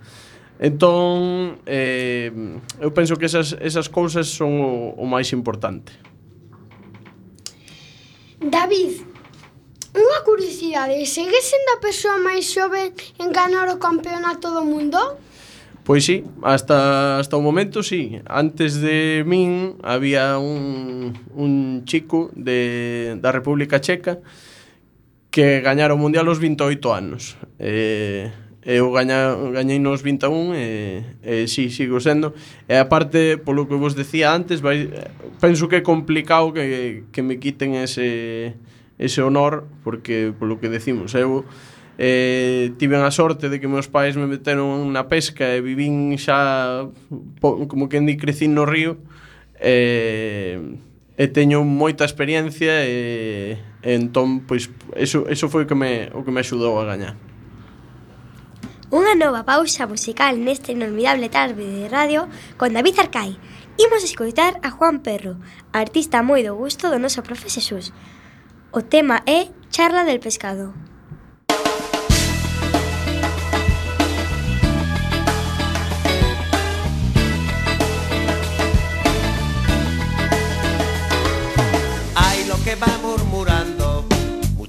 Entón, 0.59 1.63
eh, 1.63 2.27
eu 2.83 2.91
penso 2.91 3.15
que 3.15 3.31
esas, 3.31 3.55
esas 3.63 3.87
cousas 3.87 4.27
son 4.27 4.51
o, 4.59 4.99
o 4.99 5.07
máis 5.07 5.31
importante. 5.31 5.95
David, 8.43 8.99
unha 9.95 10.19
curiosidade, 10.27 10.99
segues 11.07 11.47
sendo 11.47 11.71
a 11.71 11.79
persoa 11.79 12.19
máis 12.19 12.51
xove 12.51 12.91
en 13.23 13.29
ganar 13.31 13.71
o 13.71 13.79
campeonato 13.79 14.51
do 14.51 14.67
mundo? 14.67 14.99
Pois 15.83 16.05
sí, 16.05 16.23
hasta, 16.43 17.19
hasta 17.19 17.35
o 17.35 17.41
momento 17.43 17.83
sí. 17.83 18.19
Antes 18.25 18.79
de 18.79 19.27
min 19.27 19.75
había 19.83 20.39
un, 20.39 21.11
un 21.35 21.83
chico 21.83 22.31
de, 22.35 23.19
da 23.19 23.35
República 23.35 23.83
Checa 23.83 24.23
que 25.27 25.59
gañara 25.59 25.91
o 25.91 25.99
Mundial 25.99 26.31
aos 26.31 26.39
28 26.39 26.79
anos. 26.95 27.35
Eh, 27.59 28.31
eu 28.63 28.95
gaña, 28.95 29.35
gañei 29.51 29.75
nos 29.83 30.07
21 30.07 30.55
e, 30.55 31.03
e 31.19 31.51
si, 31.51 31.67
sí, 31.67 31.83
sigo 31.83 31.99
sendo. 31.99 32.31
E 32.71 32.79
aparte, 32.79 33.35
polo 33.35 33.67
que 33.67 33.75
vos 33.75 33.91
decía 33.91 34.31
antes, 34.31 34.63
vai, 34.63 34.87
penso 35.43 35.67
que 35.67 35.79
é 35.79 35.83
complicado 35.83 36.55
que, 36.55 37.03
que 37.11 37.19
me 37.19 37.43
quiten 37.43 37.75
ese, 37.75 38.55
ese 38.95 39.19
honor, 39.19 39.67
porque 39.83 40.31
polo 40.31 40.63
que 40.63 40.71
decimos, 40.71 41.11
eu... 41.11 41.43
Eh, 41.43 41.72
Eh, 41.97 42.73
tiven 42.81 43.05
a 43.05 43.11
sorte 43.13 43.49
de 43.49 43.61
que 43.61 43.69
meus 43.69 43.85
pais 43.85 44.17
me 44.17 44.25
meteron 44.25 44.89
na 44.89 45.05
pesca 45.05 45.53
e 45.53 45.61
vivín 45.61 46.17
xa 46.17 46.89
po, 47.37 47.69
como 47.69 47.85
que 47.85 48.01
endi 48.01 48.17
crecín 48.17 48.57
no 48.57 48.65
río 48.65 48.97
eh, 49.61 50.57
e 51.13 51.25
teño 51.29 51.61
moita 51.61 52.01
experiencia 52.01 52.81
e, 52.81 53.61
e 53.85 53.89
entón 53.93 54.41
pois 54.49 54.73
eso, 54.97 55.29
eso 55.29 55.53
foi 55.53 55.63
o 55.63 55.69
que 55.69 55.77
me 55.77 56.09
o 56.17 56.25
que 56.25 56.33
me 56.33 56.41
axudou 56.41 56.81
a 56.81 56.89
gañar. 56.89 57.13
Unha 58.89 59.13
nova 59.13 59.45
pausa 59.45 59.85
musical 59.85 60.41
nesta 60.41 60.73
inolvidable 60.73 61.29
tarde 61.29 61.61
de 61.61 61.85
radio 61.89 62.25
con 62.57 62.73
David 62.73 62.97
Arcai. 63.05 63.37
Imos 63.77 64.01
escoitar 64.05 64.57
a 64.61 64.69
Juan 64.69 65.01
Perro, 65.01 65.37
artista 65.73 66.25
moi 66.25 66.41
do 66.41 66.57
gusto 66.57 66.89
do 66.89 66.97
noso 66.97 67.21
profe 67.21 67.53
Xesús. 67.53 67.93
O 68.73 68.81
tema 68.85 69.21
é 69.29 69.49
Charla 69.69 70.05
del 70.05 70.21
Pescado. 70.21 70.82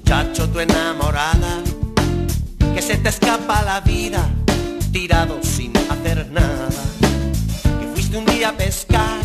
Muchacho, 0.05 0.47
tu 0.49 0.59
enamorada, 0.59 1.63
que 2.75 2.81
se 2.83 2.95
te 2.97 3.09
escapa 3.09 3.63
la 3.63 3.81
vida, 3.81 4.23
tirado 4.91 5.39
sin 5.41 5.73
hacer 5.89 6.29
nada. 6.29 6.69
Que 7.79 7.87
fuiste 7.87 8.15
un 8.15 8.25
día 8.27 8.49
a 8.49 8.53
pescar 8.53 9.19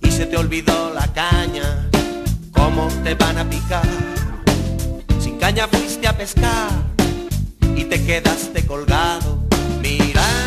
y 0.00 0.10
se 0.10 0.24
te 0.24 0.38
olvidó 0.38 0.94
la 0.94 1.06
caña, 1.12 1.90
cómo 2.52 2.88
te 3.04 3.14
van 3.14 3.36
a 3.36 3.44
picar. 3.50 3.86
Sin 5.20 5.38
caña 5.38 5.68
fuiste 5.68 6.08
a 6.08 6.16
pescar 6.16 6.70
y 7.76 7.84
te 7.84 8.02
quedaste 8.02 8.64
colgado, 8.64 9.46
mirando 9.82 10.41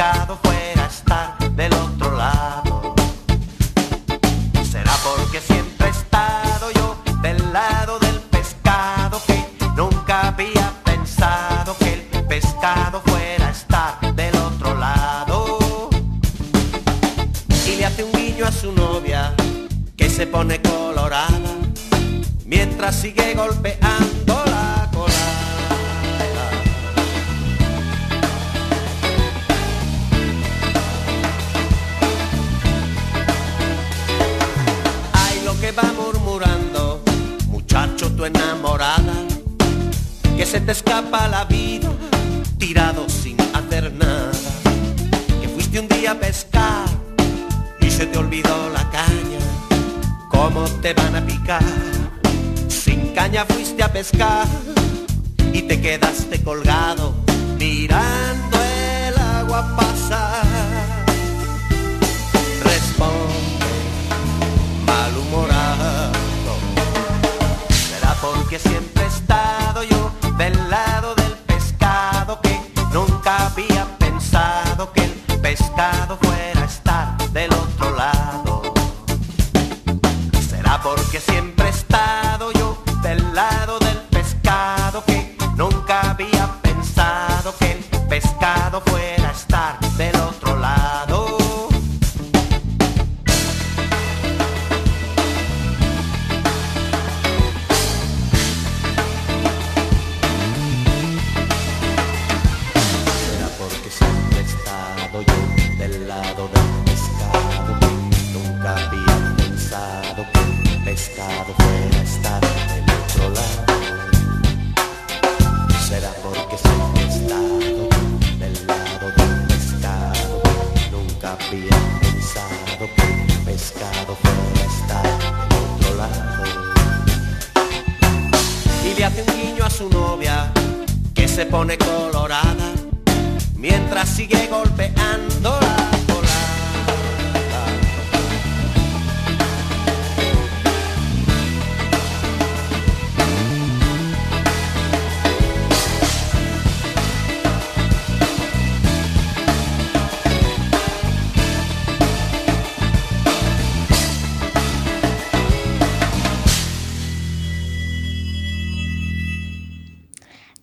el 0.00 0.06
pescado 0.06 0.38
fuera 0.42 0.86
estar 0.86 1.52
del 1.52 1.72
otro 1.74 2.16
lado. 2.16 2.94
Será 4.70 4.92
porque 5.04 5.40
siempre 5.40 5.88
he 5.88 5.90
estado 5.90 6.70
yo 6.70 6.96
del 7.20 7.52
lado 7.52 7.98
del 7.98 8.18
pescado 8.30 9.20
que 9.26 9.44
nunca 9.76 10.28
había 10.28 10.72
pensado 10.84 11.76
que 11.78 11.92
el 11.92 12.24
pescado 12.24 13.02
fuera 13.04 13.48
a 13.48 13.50
estar 13.50 14.14
del 14.14 14.34
otro 14.36 14.74
lado 14.74 15.90
y 17.66 17.76
le 17.76 17.84
hace 17.84 18.02
un 18.02 18.12
guiño 18.12 18.46
a 18.46 18.52
su 18.52 18.72
novia 18.72 19.34
que 19.98 20.08
se 20.08 20.26
pone 20.26 20.62
colorada 20.62 21.52
mientras 22.46 22.96
sigue 22.96 23.34
golpeando 23.34 24.09
enamorada, 38.34 39.14
que 40.36 40.46
se 40.46 40.60
te 40.60 40.72
escapa 40.72 41.28
la 41.28 41.44
vida 41.44 41.90
tirado 42.58 43.08
sin 43.08 43.36
hacer 43.54 43.92
nada, 43.92 44.32
que 45.40 45.48
fuiste 45.48 45.80
un 45.80 45.88
día 45.88 46.12
a 46.12 46.14
pescar 46.14 46.84
y 47.80 47.90
se 47.90 48.06
te 48.06 48.18
olvidó 48.18 48.70
la 48.70 48.88
caña, 48.90 49.40
cómo 50.28 50.64
te 50.82 50.94
van 50.94 51.16
a 51.16 51.26
picar. 51.26 51.64
Sin 52.68 53.12
caña 53.14 53.44
fuiste 53.44 53.82
a 53.82 53.92
pescar 53.92 54.46
y 55.52 55.62
te 55.62 55.80
quedaste 55.80 56.42
colgado 56.42 57.14
mirando 57.58 58.58
el 59.06 59.18
agua 59.18 59.76
pasar. 59.76 60.89
Porque 68.50 68.68
siempre 68.68 69.04
he 69.04 69.06
estado 69.06 69.84
yo 69.84 70.10
del 70.36 70.68
lado 70.68 71.14
del 71.14 71.32
pescado 71.46 72.40
que 72.40 72.60
nunca 72.92 73.46
había 73.46 73.86
pensado 73.98 74.92
que 74.92 75.04
el 75.04 75.40
pescado 75.40 76.16
fuera 76.16 76.29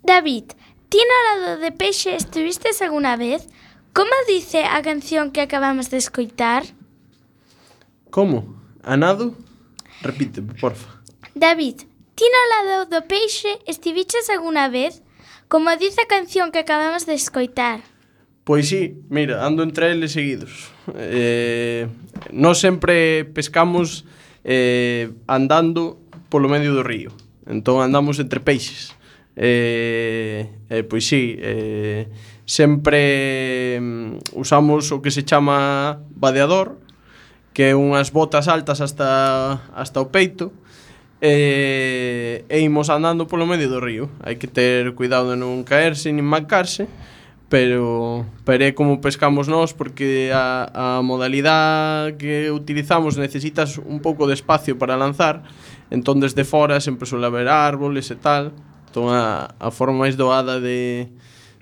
David, 0.07 0.55
ti 0.87 1.03
na 1.03 1.19
Lado 1.27 1.59
de 1.59 1.75
Peixe 1.75 2.15
estuvistes 2.15 2.81
alguna 2.81 3.17
vez? 3.17 3.51
Como 3.91 4.15
dice 4.25 4.63
a 4.63 4.81
canción 4.81 5.31
que 5.35 5.41
acabamos 5.41 5.91
de 5.91 5.97
escoitar? 5.97 6.63
Como? 8.09 8.55
Anado? 8.83 9.35
Repite, 10.01 10.41
porfa. 10.41 11.03
David, 11.35 11.83
ti 12.15 12.23
no 12.23 12.41
lado 12.55 12.89
do 12.89 13.01
peixe 13.03 13.59
estiviches 13.67 14.29
alguna 14.31 14.69
vez? 14.69 15.03
Como 15.51 15.75
dice 15.75 16.01
a 16.01 16.07
canción 16.07 16.55
que 16.55 16.59
acabamos 16.59 17.05
de 17.05 17.13
escoitar. 17.13 17.83
Pois 18.47 18.69
sí, 18.69 18.95
mira, 19.09 19.45
ando 19.45 19.61
entre 19.61 19.91
eles 19.91 20.13
seguidos. 20.13 20.71
Eh, 20.95 21.87
nós 22.31 22.63
sempre 22.63 23.27
pescamos 23.35 24.07
eh, 24.47 25.11
andando 25.27 25.99
polo 26.31 26.47
medio 26.47 26.71
do 26.71 26.81
río. 26.81 27.11
Entón 27.43 27.83
andamos 27.83 28.23
entre 28.23 28.39
peixes 28.39 28.96
eh, 29.37 30.49
eh, 30.69 30.83
pois 30.83 31.05
sí, 31.05 31.37
eh, 31.37 32.09
sempre 32.45 33.77
mm, 33.79 34.33
usamos 34.33 34.89
o 34.91 34.97
que 35.01 35.13
se 35.13 35.21
chama 35.21 36.01
vadeador, 36.17 36.81
que 37.53 37.69
é 37.69 37.77
unhas 37.77 38.09
botas 38.09 38.49
altas 38.49 38.81
hasta, 38.81 39.61
hasta 39.77 40.01
o 40.01 40.09
peito, 40.09 40.49
e, 41.21 42.45
e 42.49 42.57
imos 42.65 42.89
andando 42.89 43.29
polo 43.29 43.45
medio 43.45 43.69
do 43.69 43.77
río. 43.77 44.09
Hai 44.25 44.41
que 44.41 44.49
ter 44.49 44.97
cuidado 44.97 45.29
de 45.29 45.37
non 45.37 45.61
caerse 45.61 46.09
nin 46.09 46.25
mancarse, 46.25 46.89
pero, 47.49 48.25
pero 48.41 48.65
é 48.65 48.73
como 48.73 48.99
pescamos 49.05 49.45
nós 49.45 49.71
porque 49.71 50.33
a, 50.33 50.97
a 50.97 51.05
modalidade 51.05 52.17
que 52.17 52.49
utilizamos 52.49 53.21
necesitas 53.21 53.77
un 53.77 54.01
pouco 54.01 54.25
de 54.25 54.33
espacio 54.33 54.81
para 54.81 54.97
lanzar 54.97 55.45
entón 55.93 56.19
desde 56.19 56.43
fora 56.43 56.83
sempre 56.83 57.07
suele 57.07 57.29
haber 57.31 57.47
árboles 57.47 58.11
e 58.11 58.19
tal 58.19 58.51
Entón 58.87 59.11
a, 59.11 59.53
a 59.59 59.69
forma 59.69 60.07
máis 60.07 60.15
doada 60.15 60.59
de, 60.63 61.11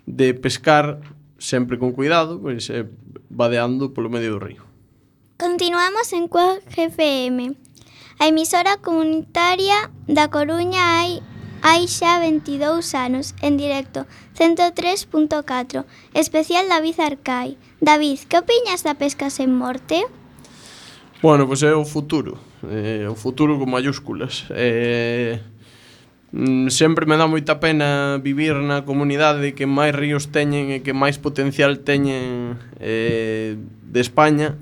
de 0.05 0.34
pescar 0.38 1.01
sempre 1.41 1.78
con 1.78 1.91
cuidado, 1.91 2.39
pois 2.39 2.69
é 2.69 2.86
vadeando 3.30 3.91
polo 3.91 4.09
medio 4.09 4.38
do 4.38 4.39
río. 4.39 4.63
Continuamos 5.38 6.13
en 6.13 6.30
Cuac 6.30 6.63
FM. 6.71 7.57
A 8.21 8.32
emisora 8.32 8.80
comunitaria 8.80 9.91
da 10.07 10.32
Coruña 10.32 11.01
hai 11.01 11.19
hai 11.65 11.89
xa 11.89 12.21
22 12.21 12.93
anos, 12.93 13.34
en 13.41 13.57
directo, 13.57 14.05
103.4, 14.38 15.84
especial 16.13 16.69
David 16.69 16.99
Arcai. 17.01 17.57
David, 17.82 18.19
que 18.30 18.38
opiñas 18.38 18.86
da 18.86 18.93
pesca 18.93 19.34
sen 19.34 19.49
morte? 19.49 20.05
Bueno, 21.26 21.49
pois 21.49 21.65
é 21.65 21.73
o 21.73 21.84
futuro, 21.84 22.38
eh, 22.69 23.09
o 23.09 23.17
futuro 23.17 23.57
con 23.57 23.73
mayúsculas. 23.73 24.45
Eh, 24.53 25.41
mm, 26.36 26.68
sempre 26.68 27.08
me 27.08 27.16
dá 27.16 27.26
moita 27.32 27.64
pena 27.64 28.20
vivir 28.20 28.60
na 28.60 28.84
comunidade 28.84 29.56
que 29.56 29.64
máis 29.64 29.96
ríos 29.96 30.28
teñen 30.36 30.76
e 30.76 30.84
que 30.84 30.92
máis 30.92 31.16
potencial 31.16 31.80
teñen 31.88 32.60
eh, 32.84 33.56
de 33.56 34.00
España 34.04 34.60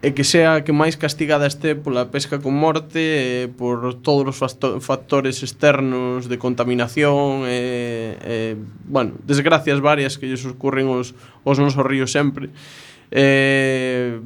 e 0.00 0.16
que 0.16 0.24
sea 0.24 0.64
que 0.64 0.72
máis 0.72 0.96
castigada 0.96 1.44
este 1.44 1.76
pola 1.76 2.08
pesca 2.08 2.40
con 2.40 2.56
morte 2.56 3.44
e 3.44 3.52
por 3.52 4.00
todos 4.00 4.32
os 4.32 4.56
factores 4.80 5.44
externos 5.44 6.24
de 6.24 6.36
contaminación 6.40 7.44
e, 7.44 8.16
e 8.20 8.56
bueno, 8.88 9.16
desgracias 9.28 9.80
varias 9.84 10.16
que 10.16 10.24
lles 10.24 10.44
ocurren 10.48 10.88
os, 10.88 11.12
os 11.44 11.56
nosos 11.60 11.84
ríos 11.84 12.16
sempre. 12.16 12.48
E, 13.12 14.16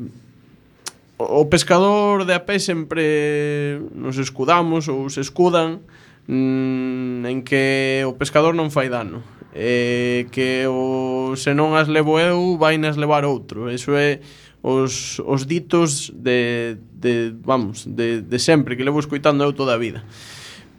o 1.19 1.47
pescador 1.51 2.23
de 2.23 2.39
a 2.39 2.43
pé 2.47 2.63
sempre 2.63 3.83
nos 3.95 4.15
escudamos 4.19 4.87
ou 4.87 5.11
se 5.11 5.27
escudan 5.27 5.83
mm, 6.27 7.27
en 7.27 7.39
que 7.43 8.05
o 8.07 8.17
pescador 8.17 8.55
non 8.57 8.73
fai 8.73 8.89
dano. 8.89 9.23
Eh, 9.55 10.27
que 10.35 10.67
o, 10.67 11.39
se 11.39 11.55
non 11.55 11.79
as 11.79 11.87
levo 11.87 12.19
eu 12.19 12.59
vai 12.59 12.75
nas 12.77 12.99
levar 12.99 13.23
outro. 13.23 13.71
Eso 13.71 13.95
é 13.95 14.19
os, 14.65 15.21
os 15.21 15.47
ditos 15.47 16.11
de, 16.15 16.79
de 16.93 17.37
vamos 17.45 17.85
de, 17.87 18.23
de 18.23 18.39
sempre 18.39 18.77
que 18.77 18.83
levo 18.83 18.99
escoitando 18.99 19.45
eu 19.45 19.53
toda 19.53 19.77
a 19.77 19.79
vida. 19.79 20.03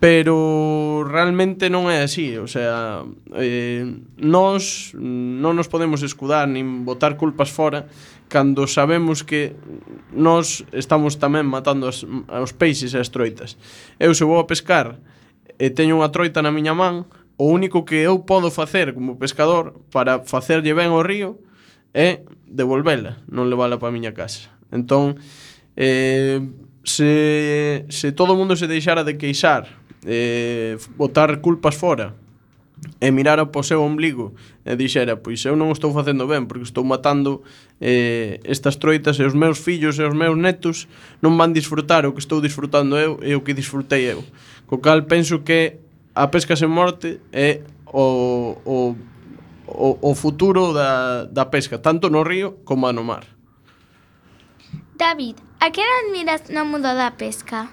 Pero 0.02 1.08
realmente 1.08 1.72
non 1.72 1.88
é 1.88 2.04
así, 2.04 2.36
o 2.36 2.52
sea, 2.52 3.08
eh, 3.32 3.88
nós 4.20 4.92
non 4.98 5.56
nos 5.56 5.72
podemos 5.72 6.04
escudar 6.04 6.50
nin 6.52 6.84
botar 6.84 7.16
culpas 7.16 7.48
fora 7.48 7.88
cando 8.28 8.68
sabemos 8.68 9.24
que 9.24 9.56
nós 10.12 10.68
estamos 10.76 11.16
tamén 11.16 11.48
matando 11.48 11.88
as, 11.88 12.04
os 12.04 12.52
peixes 12.52 12.92
e 12.92 13.00
as 13.00 13.08
troitas. 13.08 13.56
Eu 14.02 14.12
se 14.12 14.28
vou 14.28 14.42
a 14.42 14.50
pescar 14.50 15.00
e 15.60 15.72
teño 15.72 16.00
unha 16.00 16.12
troita 16.12 16.44
na 16.44 16.52
miña 16.52 16.76
man, 16.76 17.08
o 17.36 17.52
único 17.52 17.84
que 17.84 18.04
eu 18.04 18.24
podo 18.24 18.52
facer 18.52 18.96
como 18.96 19.20
pescador 19.20 19.76
para 19.92 20.24
facerlle 20.24 20.72
ben 20.72 20.92
o 20.92 21.04
río 21.04 21.40
é 21.96 22.24
devolvela, 22.48 23.20
non 23.28 23.48
levala 23.52 23.80
para 23.80 23.92
a 23.92 23.96
miña 23.96 24.16
casa. 24.16 24.52
Entón, 24.72 25.20
eh, 25.76 26.40
se, 26.84 27.86
se 27.90 28.12
todo 28.12 28.36
o 28.36 28.40
mundo 28.40 28.56
se 28.56 28.68
deixara 28.68 29.04
de 29.04 29.20
queixar, 29.20 29.68
eh, 30.04 30.80
botar 30.96 31.40
culpas 31.40 31.76
fora, 31.76 32.16
e 33.00 33.12
mirara 33.12 33.46
po 33.46 33.64
seu 33.64 33.82
ombligo 33.82 34.36
e 34.66 34.76
dixera, 34.76 35.18
pois 35.18 35.44
eu 35.46 35.56
non 35.56 35.72
o 35.72 35.76
estou 35.76 35.92
facendo 35.96 36.28
ben 36.28 36.46
porque 36.46 36.68
estou 36.68 36.84
matando 36.84 37.42
eh, 37.80 38.40
estas 38.44 38.78
troitas 38.78 39.18
e 39.20 39.24
os 39.24 39.34
meus 39.34 39.58
fillos 39.58 39.98
e 39.98 40.04
os 40.04 40.14
meus 40.14 40.36
netos 40.36 40.88
non 41.24 41.40
van 41.40 41.56
disfrutar 41.56 42.04
o 42.06 42.14
que 42.14 42.22
estou 42.22 42.44
disfrutando 42.44 43.00
eu 43.00 43.18
e 43.24 43.34
o 43.34 43.42
que 43.42 43.56
disfrutei 43.56 44.12
eu 44.12 44.22
Co 44.66 44.82
cal 44.82 45.06
penso 45.06 45.44
que 45.46 45.78
a 46.16 46.32
pesca 46.34 46.56
sen 46.56 46.72
morte 46.72 47.22
é 47.32 47.62
o, 47.86 48.58
o, 48.66 48.78
o, 49.68 49.88
o 50.02 50.12
futuro 50.16 50.74
da, 50.74 51.26
da 51.26 51.46
pesca, 51.52 51.78
tanto 51.78 52.10
no 52.10 52.24
río 52.24 52.64
como 52.66 52.92
no 52.92 53.04
mar. 53.04 53.30
David, 54.98 55.38
a 55.60 55.70
que 55.72 55.82
admiras 55.82 56.50
no 56.50 56.66
mundo 56.66 56.90
da 56.90 57.12
pesca? 57.12 57.70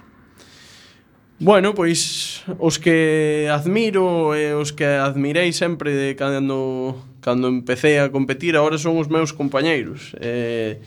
Bueno, 1.38 1.74
pois 1.74 2.44
os 2.58 2.78
que 2.78 3.48
admiro 3.50 4.34
e 4.36 4.54
os 4.54 4.70
que 4.70 4.84
admirei 4.84 5.52
sempre 5.52 5.90
de 5.90 6.14
cando 6.14 6.94
cando 7.20 7.48
empecé 7.48 7.98
a 7.98 8.10
competir 8.10 8.54
agora 8.54 8.78
son 8.78 8.98
os 8.98 9.08
meus 9.08 9.32
compañeiros. 9.32 10.14
Eh, 10.20 10.78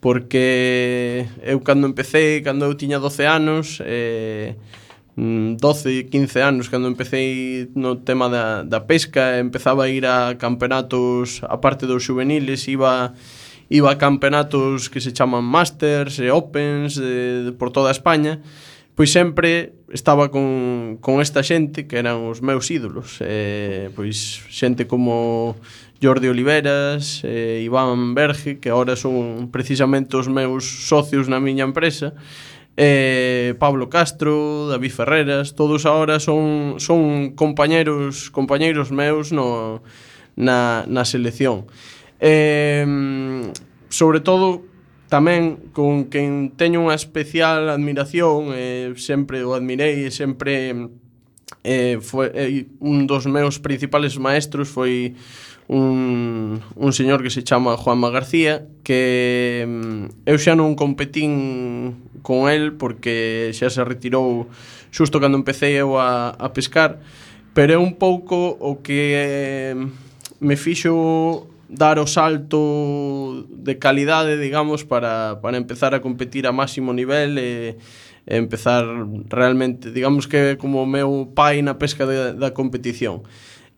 porque 0.00 1.24
eu 1.40 1.60
cando 1.60 1.86
empecé, 1.86 2.42
cando 2.42 2.66
eu 2.66 2.74
tiña 2.74 2.98
12 2.98 3.24
anos, 3.24 3.80
eh, 3.86 4.56
Mm, 5.14 5.56
12, 5.60 6.08
15 6.08 6.40
anos 6.40 6.68
cando 6.70 6.88
empecé 6.88 7.68
no 7.76 8.00
tema 8.00 8.32
da, 8.32 8.64
da 8.64 8.88
pesca 8.88 9.36
empezaba 9.36 9.84
a 9.84 9.92
ir 9.92 10.08
a 10.08 10.40
campeonatos 10.40 11.44
a 11.44 11.60
parte 11.60 11.84
dos 11.84 12.08
juveniles 12.08 12.64
iba 12.64 13.12
iba 13.68 13.92
a 13.92 13.98
campeonatos 14.00 14.88
que 14.88 15.04
se 15.04 15.12
chaman 15.12 15.44
Masters 15.44 16.16
e 16.16 16.32
Opens 16.32 16.96
de, 16.96 17.44
de, 17.44 17.52
por 17.52 17.68
toda 17.72 17.92
España. 17.92 18.40
Pois 18.96 19.12
sempre 19.12 19.72
estaba 19.92 20.28
con, 20.32 20.96
con 21.00 21.20
esta 21.20 21.44
xente 21.44 21.84
que 21.84 21.96
eran 22.00 22.28
os 22.28 22.40
meus 22.40 22.68
ídolos 22.72 23.20
eh, 23.20 23.92
pois 23.96 24.44
xente 24.48 24.88
como 24.88 25.56
Jordi 26.00 26.28
Oliveras 26.28 27.20
e 27.24 27.60
eh, 27.60 27.68
Iván 27.68 28.16
Berge 28.16 28.60
que 28.60 28.72
agora 28.72 28.96
son 28.96 29.48
precisamente 29.52 30.16
os 30.16 30.28
meus 30.28 30.88
socios 30.88 31.28
na 31.28 31.36
miña 31.36 31.68
empresa. 31.68 32.12
e 32.12 32.51
eh, 32.76 33.54
Pablo 33.58 33.88
Castro, 33.88 34.68
David 34.68 34.92
Ferreras, 34.92 35.54
todos 35.54 35.86
ahora 35.86 36.20
son 36.20 36.76
son 36.78 37.32
compañeros 37.32 38.30
compañeiros 38.30 38.90
meus 38.90 39.32
no 39.32 39.82
na 40.36 40.84
na 40.88 41.04
selección. 41.04 41.66
Eh, 42.20 42.86
sobre 43.88 44.20
todo 44.20 44.64
tamén 45.12 45.60
con 45.76 46.08
quen 46.08 46.56
teño 46.56 46.80
unha 46.88 46.96
especial 46.96 47.68
admiración, 47.68 48.56
eh, 48.56 48.96
sempre 48.96 49.44
o 49.44 49.52
admirei 49.52 50.08
e 50.08 50.10
sempre 50.10 50.88
eh, 51.60 52.00
foi 52.00 52.32
eh, 52.32 52.64
un 52.80 53.04
dos 53.04 53.28
meus 53.28 53.60
principales 53.60 54.16
maestros 54.16 54.72
foi 54.72 55.12
un, 55.72 56.60
un 56.76 56.92
señor 56.92 57.22
que 57.22 57.30
se 57.30 57.42
chama 57.42 57.78
Juanma 57.78 58.10
García 58.10 58.68
que 58.84 59.64
mm, 59.64 60.28
eu 60.28 60.36
xa 60.36 60.52
non 60.52 60.76
competín 60.76 62.12
con 62.20 62.52
el 62.52 62.76
porque 62.76 63.56
xa 63.56 63.72
se 63.72 63.80
retirou 63.80 64.52
xusto 64.92 65.16
cando 65.16 65.40
empecé 65.40 65.72
eu 65.72 65.96
a, 65.96 66.36
a 66.36 66.52
pescar 66.52 67.00
pero 67.56 67.72
é 67.72 67.80
un 67.80 67.96
pouco 67.96 68.52
o 68.60 68.84
que 68.84 69.72
mm, 69.72 70.44
me 70.44 70.60
fixo 70.60 71.48
dar 71.72 71.96
o 71.96 72.04
salto 72.04 73.48
de 73.48 73.80
calidade, 73.80 74.36
digamos, 74.36 74.84
para, 74.84 75.40
para 75.40 75.56
empezar 75.56 75.94
a 75.94 76.04
competir 76.04 76.44
a 76.44 76.52
máximo 76.52 76.92
nivel 76.92 77.40
e, 77.40 77.80
e 78.28 78.36
empezar 78.36 78.84
realmente, 79.32 79.88
digamos 79.88 80.28
que 80.28 80.60
como 80.60 80.84
o 80.84 80.86
meu 80.86 81.32
pai 81.32 81.64
na 81.64 81.80
pesca 81.80 82.04
de, 82.04 82.36
da 82.36 82.52
competición. 82.52 83.24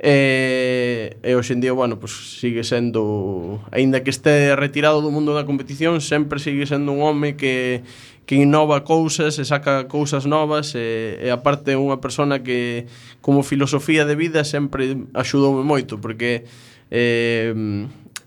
E, 0.04 1.16
e 1.24 1.32
hoxe 1.32 1.56
en 1.56 1.64
día, 1.64 1.72
bueno, 1.72 1.96
pues, 1.96 2.12
sigue 2.36 2.60
sendo, 2.60 3.64
aínda 3.72 4.04
que 4.04 4.12
este 4.12 4.52
retirado 4.52 5.00
do 5.00 5.08
mundo 5.08 5.32
da 5.32 5.48
competición, 5.48 6.04
sempre 6.04 6.36
sigue 6.36 6.68
sendo 6.68 6.92
un 6.92 7.00
home 7.00 7.40
que, 7.40 7.80
que 8.28 8.36
innova 8.36 8.84
cousas 8.84 9.40
e 9.40 9.48
saca 9.48 9.88
cousas 9.88 10.28
novas 10.28 10.76
e, 10.76 11.24
e 11.24 11.32
aparte 11.32 11.72
é 11.72 11.80
unha 11.80 12.04
persona 12.04 12.44
que 12.44 12.84
como 13.24 13.40
filosofía 13.40 14.04
de 14.04 14.12
vida 14.12 14.44
sempre 14.44 15.08
axudoume 15.16 15.64
moito 15.64 15.96
porque 15.96 16.44
eh, 16.92 17.56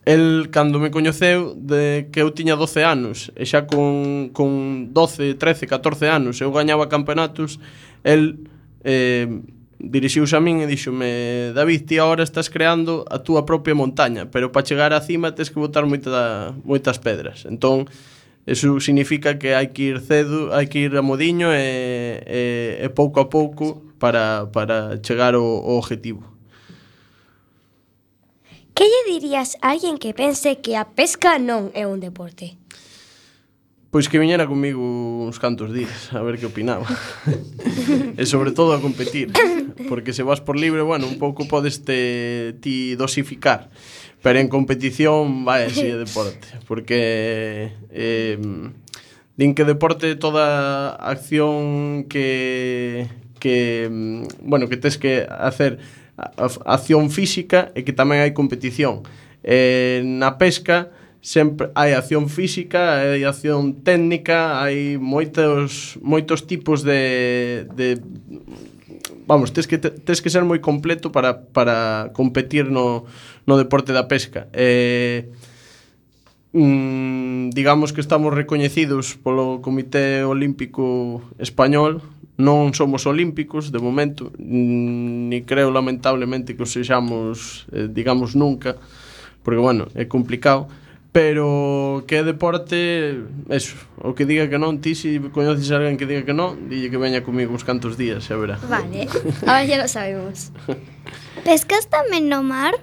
El 0.07 0.47
cando 0.51 0.79
me 0.79 0.89
coñeceu 0.89 1.51
de 1.59 2.07
que 2.15 2.23
eu 2.23 2.31
tiña 2.31 2.55
12 2.55 2.79
anos 2.87 3.27
e 3.35 3.43
xa 3.43 3.67
con, 3.67 4.31
con 4.31 4.95
12, 4.95 5.35
13, 5.35 5.67
14 5.67 6.07
anos 6.07 6.39
eu 6.39 6.47
gañaba 6.55 6.87
campeonatos 6.87 7.59
el 8.07 8.47
eh, 8.87 9.27
dirixiuse 9.79 10.35
a 10.35 10.41
min 10.41 10.61
e 10.61 10.67
díxome 10.67 11.53
David, 11.53 11.85
ti 11.85 11.95
agora 12.01 12.25
estás 12.25 12.49
creando 12.49 13.05
a 13.05 13.21
túa 13.21 13.45
propia 13.45 13.77
montaña, 13.77 14.25
pero 14.29 14.49
para 14.49 14.65
chegar 14.65 14.91
á 14.93 14.99
cima 15.01 15.37
tens 15.37 15.53
que 15.53 15.61
botar 15.61 15.85
moita, 15.85 16.57
moitas 16.65 16.97
pedras. 16.97 17.45
Entón, 17.45 17.85
eso 18.49 18.79
significa 18.81 19.37
que 19.37 19.53
hai 19.53 19.69
que 19.69 19.93
ir 19.93 19.99
cedo, 20.01 20.49
hai 20.55 20.65
que 20.65 20.89
ir 20.89 20.97
a 20.97 21.05
modiño 21.05 21.53
e, 21.53 22.23
e, 22.25 22.41
e 22.81 22.87
pouco 22.89 23.21
a 23.21 23.29
pouco 23.29 23.85
para, 24.01 24.49
para 24.49 24.97
chegar 25.03 25.37
ao, 25.37 25.45
ao 25.45 25.77
objetivo. 25.77 26.25
Que 28.73 28.85
lle 28.85 29.01
dirías 29.09 29.57
a 29.61 29.73
alguén 29.73 29.97
que 29.97 30.13
pense 30.13 30.57
que 30.61 30.77
a 30.77 30.85
pesca 30.85 31.37
non 31.37 31.69
é 31.77 31.85
un 31.85 32.01
deporte? 32.01 32.57
Pois 33.89 34.11
que 34.11 34.19
viñera 34.19 34.51
comigo 34.51 34.83
uns 35.23 35.39
cantos 35.39 35.71
días 35.71 36.11
a 36.11 36.19
ver 36.19 36.35
que 36.35 36.45
opinaba. 36.45 36.83
e 38.19 38.23
sobre 38.27 38.51
todo 38.51 38.75
a 38.75 38.83
competir, 38.83 39.31
porque 39.87 40.11
se 40.11 40.27
vas 40.27 40.43
por 40.43 40.59
libre, 40.59 40.83
bueno, 40.83 41.07
un 41.07 41.15
pouco 41.15 41.47
podes 41.47 41.87
te 41.87 42.59
ti 42.59 42.99
dosificar, 42.99 43.71
pero 44.19 44.43
en 44.43 44.51
competición 44.51 45.47
vai 45.47 45.71
así 45.71 45.87
de 45.87 46.03
deporte, 46.03 46.51
porque 46.67 47.71
eh, 47.87 48.35
din 49.39 49.55
que 49.55 49.63
deporte 49.63 50.19
toda 50.19 50.91
acción 50.99 52.11
que 52.11 53.07
que 53.39 53.87
bueno, 54.43 54.67
que 54.67 54.75
tes 54.75 54.99
que 54.99 55.23
hacer 55.31 55.79
acción 56.67 57.07
física 57.07 57.71
e 57.71 57.87
que 57.87 57.95
tamén 57.95 58.19
hai 58.19 58.35
competición. 58.35 59.07
Eh, 59.47 60.03
na 60.03 60.35
pesca 60.35 60.91
sempre 61.21 61.69
hai 61.75 61.93
acción 61.93 62.29
física, 62.29 63.01
hai 63.01 63.23
acción 63.25 63.83
técnica, 63.83 64.61
hai 64.61 64.97
moitos 65.01 65.97
moitos 66.01 66.45
tipos 66.45 66.83
de 66.83 67.67
de 67.75 67.99
vamos, 69.27 69.51
tes 69.51 69.67
que 69.67 69.77
tes 69.77 70.21
que 70.21 70.29
ser 70.29 70.45
moi 70.47 70.63
completo 70.63 71.11
para 71.11 71.47
para 71.51 72.09
competir 72.13 72.69
no 72.71 73.05
no 73.45 73.57
deporte 73.57 73.91
da 73.91 74.07
pesca. 74.07 74.47
Eh 74.53 75.27
mm, 76.53 77.51
digamos 77.51 77.91
que 77.91 78.01
estamos 78.01 78.33
recoñecidos 78.33 79.19
polo 79.19 79.59
Comité 79.61 80.23
Olímpico 80.23 81.21
Español, 81.37 82.01
non 82.37 82.69
somos 82.77 83.09
olímpicos 83.09 83.73
de 83.73 83.81
momento, 83.81 84.29
mm, 84.37 85.33
ni 85.33 85.41
creo 85.41 85.73
lamentablemente 85.73 86.53
que 86.53 86.63
os 86.63 86.71
sexamos, 86.71 87.65
eh, 87.73 87.89
digamos, 87.89 88.37
nunca, 88.37 88.77
porque, 89.41 89.57
bueno, 89.57 89.89
é 89.97 90.05
complicado, 90.05 90.69
pero 91.17 92.03
que 92.05 92.17
é 92.17 92.23
deporte, 92.23 93.25
eso, 93.49 93.73
o 93.97 94.13
que 94.13 94.29
diga 94.29 94.45
que 94.53 94.61
non, 94.61 94.77
ti 94.77 94.93
se 94.93 95.17
si 95.17 95.33
coñeces 95.33 95.73
a 95.73 95.81
alguén 95.81 95.97
que 95.97 96.05
diga 96.05 96.21
que 96.21 96.37
non, 96.37 96.69
dille 96.69 96.93
que 96.93 97.01
veña 97.01 97.25
comigo 97.25 97.49
uns 97.57 97.65
cantos 97.65 97.97
días, 97.97 98.21
xa 98.21 98.37
verá. 98.37 98.61
Vale, 98.69 99.09
ahora 99.41 99.65
ya 99.65 99.81
lo 99.81 99.89
sabemos. 99.89 100.53
Pescas 101.47 101.89
tamén 101.89 102.29
no 102.29 102.45
mar? 102.45 102.77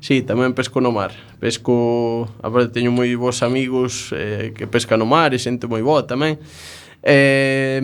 Sí, 0.00 0.24
tamén 0.24 0.56
pesco 0.56 0.80
no 0.80 0.96
mar. 0.96 1.12
Pesco, 1.44 2.24
aparte 2.40 2.72
teño 2.72 2.88
moi 2.88 3.12
bons 3.20 3.44
amigos 3.44 4.16
eh, 4.16 4.56
que 4.56 4.64
pescan 4.64 4.96
no 4.96 5.04
mar 5.04 5.36
e 5.36 5.38
xente 5.40 5.68
moi 5.68 5.84
boa 5.84 6.08
tamén. 6.08 6.40
E, 7.04 7.12
eh, 7.12 7.80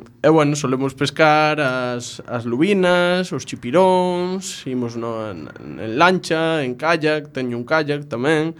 eh, 0.00 0.32
bueno, 0.32 0.56
solemos 0.56 0.96
pescar 0.96 1.60
as, 1.60 2.24
as 2.24 2.48
lubinas, 2.48 3.36
os 3.36 3.44
chipiróns, 3.44 4.64
imos 4.64 4.96
no, 4.96 5.28
en, 5.28 5.52
en 5.76 6.00
lancha, 6.00 6.64
en 6.64 6.72
kayak, 6.72 7.36
teño 7.36 7.60
un 7.60 7.68
kayak 7.68 8.08
tamén. 8.08 8.56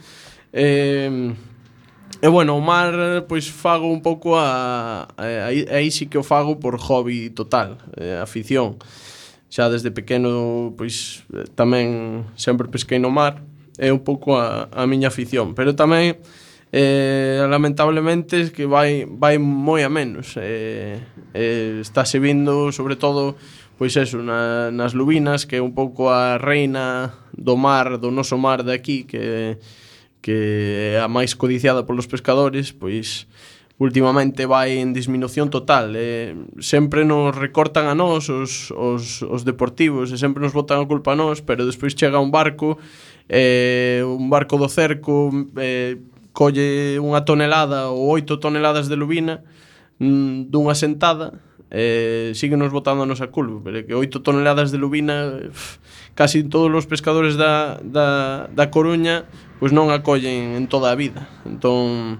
Eh, 0.53 1.32
E 2.22 2.28
bueno, 2.28 2.55
o 2.55 2.62
mar 2.62 2.94
pois 3.26 3.50
fago 3.50 3.90
un 3.90 3.98
pouco 3.98 4.38
a, 4.38 5.11
a, 5.18 5.26
a 5.26 5.50
aí 5.50 5.90
sí 5.90 6.07
que 6.07 6.18
o 6.18 6.22
fago 6.22 6.62
por 6.62 6.78
hobby 6.78 7.34
total, 7.34 7.82
eh, 7.98 8.14
afición. 8.14 8.78
Xa 9.50 9.66
desde 9.66 9.90
pequeno 9.90 10.70
pois 10.78 11.26
eh, 11.34 11.50
tamén 11.59 12.22
sempre 12.38 12.70
pesquei 12.70 13.03
no 13.03 13.11
mar, 13.11 13.42
é 13.74 13.90
un 13.90 14.07
pouco 14.07 14.38
a, 14.38 14.70
a 14.70 14.86
miña 14.86 15.11
afición, 15.11 15.59
pero 15.59 15.74
tamén 15.74 16.22
eh, 16.70 17.42
lamentablemente 17.42 18.38
es 18.38 18.55
que 18.55 18.70
vai 18.70 19.03
vai 19.03 19.42
moi 19.42 19.82
a 19.82 19.90
menos. 19.90 20.38
Eh, 20.38 21.03
eh, 21.34 21.82
estáse 21.82 22.22
vindo 22.22 22.70
sobre 22.70 22.94
todo 22.94 23.34
pois 23.82 23.98
eso, 23.98 24.22
na, 24.22 24.70
nas 24.70 24.94
lubinas, 24.94 25.42
que 25.42 25.59
é 25.59 25.62
un 25.64 25.74
pouco 25.74 26.07
a 26.07 26.38
reina 26.38 27.18
do 27.34 27.59
mar, 27.59 27.98
do 27.98 28.14
noso 28.14 28.38
mar 28.38 28.62
de 28.62 28.78
aquí, 28.78 29.03
que 29.11 29.59
que 30.23 30.95
é 30.95 31.03
a 31.03 31.11
máis 31.11 31.35
codiciada 31.35 31.83
polos 31.83 32.07
pescadores, 32.07 32.70
pois 32.70 33.27
últimamente 33.83 34.47
vai 34.47 34.79
en 34.79 34.95
disminución 34.95 35.51
total. 35.51 35.99
Eh, 35.99 36.39
sempre 36.62 37.03
nos 37.03 37.35
recortan 37.35 37.91
a 37.91 37.99
nós 37.99 38.31
os, 38.31 38.70
os, 38.70 39.27
os 39.27 39.43
deportivos 39.43 40.14
e 40.14 40.16
sempre 40.16 40.39
nos 40.39 40.55
botan 40.55 40.79
a 40.79 40.87
culpa 40.87 41.12
a 41.12 41.18
nós, 41.18 41.43
pero 41.43 41.66
despois 41.66 41.99
chega 41.99 42.23
un 42.23 42.31
barco, 42.31 42.79
eh, 43.27 44.07
un 44.07 44.31
barco 44.31 44.55
do 44.55 44.70
cerco, 44.70 45.35
eh, 45.59 45.99
colle 46.31 47.03
unha 47.03 47.27
tonelada 47.27 47.91
ou 47.91 48.14
oito 48.14 48.39
toneladas 48.39 48.87
de 48.87 48.97
lubina 48.97 49.43
mm, 49.99 50.49
dunha 50.49 50.79
sentada, 50.79 51.43
eh, 51.68 52.31
sigue 52.39 52.55
nos 52.55 52.70
botando 52.70 53.03
a 53.03 53.27
culpa, 53.29 53.59
pero 53.66 53.83
que 53.83 53.95
oito 53.99 54.23
toneladas 54.23 54.70
de 54.70 54.79
lubina, 54.79 55.43
pff, 55.51 55.83
casi 56.14 56.47
todos 56.47 56.70
os 56.70 56.87
pescadores 56.87 57.35
da, 57.35 57.83
da, 57.83 58.47
da 58.47 58.70
Coruña 58.70 59.27
pois 59.63 59.71
non 59.71 59.95
acollen 59.95 60.59
en 60.59 60.67
toda 60.67 60.91
a 60.91 60.99
vida. 60.99 61.31
Entón 61.47 62.19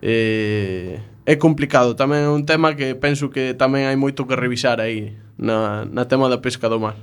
eh, 0.00 1.04
é 1.28 1.36
complicado, 1.36 1.92
tamén 1.92 2.24
é 2.24 2.32
un 2.32 2.48
tema 2.48 2.72
que 2.72 2.96
penso 2.96 3.28
que 3.28 3.52
tamén 3.52 3.84
hai 3.84 4.00
moito 4.00 4.24
que 4.24 4.32
revisar 4.40 4.80
aí 4.80 5.12
na, 5.36 5.84
na 5.84 6.08
tema 6.08 6.32
da 6.32 6.40
pesca 6.40 6.72
do 6.72 6.80
mar. 6.80 6.96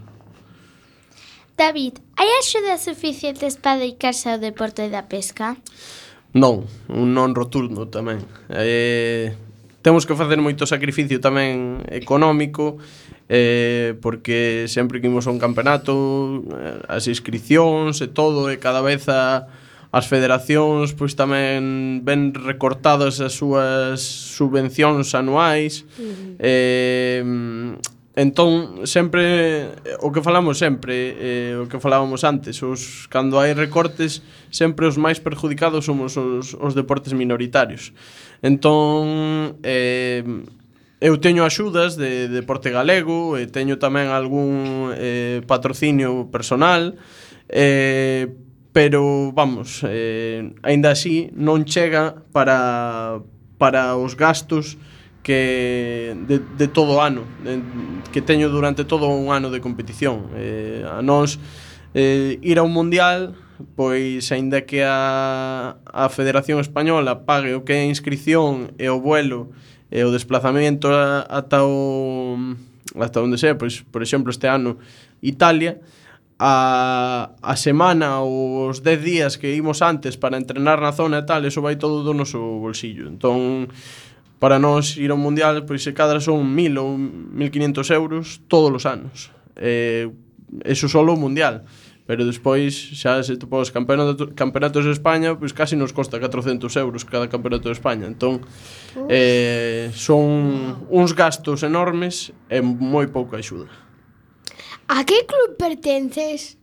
David, 1.53 2.01
hai 2.17 2.33
axudas 2.41 2.81
suficientes 2.81 3.61
para 3.61 3.77
dedicarse 3.85 4.33
ao 4.33 4.41
deporte 4.41 4.89
da 4.89 5.05
pesca? 5.05 5.53
Non, 6.33 6.65
un 6.89 7.13
non 7.13 7.37
rotundo 7.37 7.85
tamén. 7.85 8.25
Eh, 8.49 9.37
temos 9.85 10.09
que 10.09 10.17
facer 10.17 10.41
moito 10.41 10.65
sacrificio 10.65 11.21
tamén 11.21 11.85
económico 11.93 12.81
eh, 13.29 13.95
porque 14.01 14.65
sempre 14.67 14.99
que 14.99 15.07
imos 15.07 15.27
a 15.27 15.31
un 15.31 15.39
campeonato 15.39 16.43
eh, 16.51 16.83
as 16.91 17.07
inscripcións 17.07 18.03
e 18.03 18.07
todo 18.11 18.51
e 18.51 18.59
cada 18.59 18.83
vez 18.83 19.07
a, 19.07 19.47
as 19.93 20.09
federacións 20.09 20.91
pois 20.97 21.13
tamén 21.13 22.01
ven 22.01 22.33
recortadas 22.33 23.21
as 23.21 23.37
súas 23.37 24.01
subvencións 24.01 25.13
anuais 25.13 25.85
uh 25.95 26.03
-huh. 26.03 26.35
eh, 26.41 27.21
entón 28.17 28.85
sempre 28.85 29.73
o 30.01 30.13
que 30.13 30.21
falamos 30.21 30.61
sempre 30.61 31.17
eh, 31.17 31.53
o 31.57 31.65
que 31.65 31.81
falábamos 31.81 32.21
antes 32.21 32.61
os, 32.61 33.09
cando 33.09 33.41
hai 33.41 33.57
recortes 33.57 34.21
sempre 34.53 34.85
os 34.85 34.97
máis 34.97 35.17
perjudicados 35.17 35.85
somos 35.85 36.13
os, 36.17 36.53
os 36.53 36.73
deportes 36.77 37.13
minoritarios 37.17 37.93
entón 38.45 39.57
eh, 39.65 40.21
Eu 41.03 41.19
teño 41.19 41.43
axudas 41.43 41.99
de 41.99 42.31
deporte 42.31 42.71
galego, 42.71 43.35
e 43.35 43.43
teño 43.51 43.75
tamén 43.75 44.07
algún 44.07 44.95
eh, 44.95 45.43
patrocinio 45.43 46.31
personal, 46.31 46.95
eh, 47.51 48.31
pero 48.71 49.35
vamos, 49.35 49.83
eh, 49.83 50.55
aínda 50.63 50.95
así 50.95 51.27
non 51.35 51.67
chega 51.67 52.23
para 52.31 53.19
para 53.59 53.99
os 53.99 54.15
gastos 54.15 54.79
que 55.27 56.15
de, 56.23 56.39
de 56.39 56.67
todo 56.71 56.95
o 56.95 57.03
ano, 57.03 57.27
de, 57.43 57.59
que 58.15 58.23
teño 58.23 58.47
durante 58.47 58.87
todo 58.87 59.11
un 59.11 59.35
ano 59.35 59.51
de 59.51 59.59
competición. 59.59 60.31
Eh, 60.39 60.87
a 60.87 61.03
nós 61.03 61.35
eh, 61.91 62.39
ir 62.39 62.55
a 62.55 62.63
un 62.63 62.71
mundial 62.71 63.35
pois 63.75 64.31
aínda 64.31 64.63
que 64.63 64.87
a, 64.87 65.83
a 65.83 66.07
Federación 66.07 66.63
Española 66.63 67.27
pague 67.27 67.59
o 67.59 67.67
que 67.67 67.75
é 67.75 67.83
a 67.83 67.91
inscripción 67.91 68.71
e 68.79 68.87
o 68.87 69.03
vuelo 69.03 69.51
e 69.93 70.01
o 70.01 70.09
desplazamento 70.09 70.89
ata 70.89 71.61
o 71.61 72.33
ata 72.97 73.21
onde 73.21 73.37
sea, 73.37 73.53
pois, 73.53 73.85
por 73.85 74.01
exemplo, 74.01 74.33
este 74.33 74.49
ano 74.49 74.81
Italia, 75.21 75.77
a, 76.41 77.29
a 77.37 77.53
semana 77.53 78.25
ou 78.25 78.73
os 78.73 78.81
10 78.81 79.05
días 79.05 79.31
que 79.37 79.53
imos 79.53 79.85
antes 79.85 80.17
para 80.17 80.41
entrenar 80.41 80.81
na 80.81 80.97
zona 80.97 81.21
e 81.21 81.25
tal, 81.29 81.45
eso 81.45 81.61
vai 81.61 81.77
todo 81.77 82.01
do 82.01 82.17
noso 82.17 82.41
bolsillo. 82.57 83.05
Entón, 83.05 83.69
para 84.41 84.57
nós 84.57 84.97
ir 84.97 85.13
ao 85.13 85.21
Mundial, 85.21 85.61
pois 85.69 85.85
se 85.85 85.93
cadra 85.93 86.17
son 86.17 86.41
1.000 86.41 86.73
ou 86.81 86.97
1.500 86.97 87.93
euros 87.93 88.25
todos 88.49 88.73
os 88.73 88.83
anos. 88.89 89.29
Eh, 89.61 90.09
eso 90.65 90.89
solo 90.89 91.13
o 91.13 91.21
Mundial. 91.21 91.61
Mundial 91.61 91.82
pero 92.05 92.25
despois 92.25 92.75
xa 92.75 93.23
se 93.23 93.37
tu 93.37 93.47
os 93.51 93.71
campeonato, 93.71 94.35
campeonatos 94.35 94.83
de 94.83 94.91
España 94.91 95.35
pois 95.39 95.53
casi 95.55 95.75
nos 95.75 95.95
costa 95.95 96.19
400 96.19 96.67
euros 96.77 97.05
cada 97.05 97.29
campeonato 97.29 97.69
de 97.69 97.75
España. 97.75 98.07
Entón 98.07 98.43
eh, 99.07 99.91
son 99.95 100.83
uns 100.91 101.15
gastos 101.15 101.63
enormes 101.63 102.35
e 102.51 102.59
moi 102.61 103.07
pouca 103.07 103.39
axuda. 103.39 103.71
A 104.91 105.07
que 105.07 105.23
club 105.23 105.55
pertences? 105.55 106.59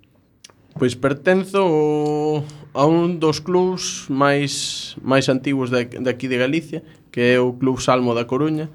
Pois 0.77 0.95
pertenzo 0.95 2.45
a 2.77 2.85
un 2.87 3.19
dos 3.19 3.41
clubs 3.41 4.07
máis 4.13 4.95
máis 5.01 5.33
antigos 5.33 5.73
de, 5.73 5.89
de 5.89 6.11
aquí 6.11 6.29
de 6.29 6.37
Galicia 6.37 6.85
que 7.11 7.35
é 7.35 7.41
o 7.41 7.53
Club 7.59 7.81
Salmo 7.81 8.15
da 8.15 8.25
Coruña. 8.25 8.71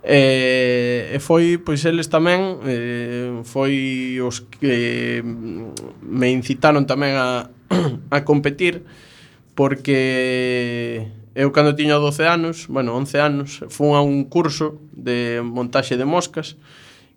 E, 0.00 1.12
e 1.12 1.18
foi, 1.20 1.60
pois 1.60 1.84
eles 1.84 2.08
tamén 2.08 2.56
eh, 2.64 3.44
foi 3.44 4.16
os 4.24 4.40
que 4.48 5.20
mm, 5.20 6.00
me 6.00 6.32
incitaron 6.32 6.88
tamén 6.88 7.20
a, 7.20 7.52
a 8.16 8.18
competir 8.24 8.80
porque 9.52 11.04
eu 11.36 11.52
cando 11.52 11.76
tiña 11.76 12.00
12 12.00 12.24
anos, 12.24 12.64
bueno, 12.72 12.96
11 12.96 13.20
anos, 13.20 13.60
fun 13.68 13.92
a 13.92 14.00
un 14.00 14.24
curso 14.24 14.80
de 14.96 15.44
montaxe 15.44 16.00
de 16.00 16.08
moscas 16.08 16.56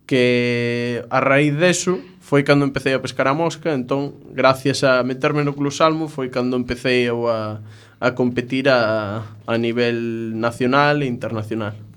que 0.05 1.07
a 1.07 1.23
raíz 1.23 1.55
deso 1.55 2.03
foi 2.19 2.43
cando 2.43 2.67
empecé 2.67 2.91
a 2.91 2.99
pescar 2.99 3.31
a 3.31 3.33
mosca, 3.33 3.71
entón, 3.71 4.19
gracias 4.35 4.83
a 4.83 5.07
meterme 5.07 5.47
no 5.47 5.55
Club 5.55 5.71
Salmo, 5.71 6.11
foi 6.11 6.27
cando 6.27 6.59
empecé 6.59 7.07
eu 7.07 7.31
a, 7.31 7.63
a 8.03 8.11
competir 8.11 8.67
a, 8.67 9.23
a 9.47 9.55
nivel 9.55 10.35
nacional 10.35 10.99
e 10.99 11.07
internacional. 11.07 11.92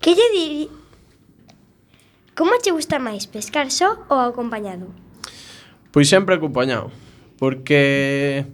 Que 0.00 0.14
lle 0.14 0.28
diri... 0.34 0.64
Como 2.36 2.52
che 2.60 2.70
gusta 2.70 3.00
máis, 3.00 3.24
pescar 3.24 3.72
só 3.72 3.96
ou 4.12 4.20
acompañado? 4.20 4.92
Pois 5.88 6.04
sempre 6.12 6.36
acompañado, 6.36 6.92
porque 7.40 8.44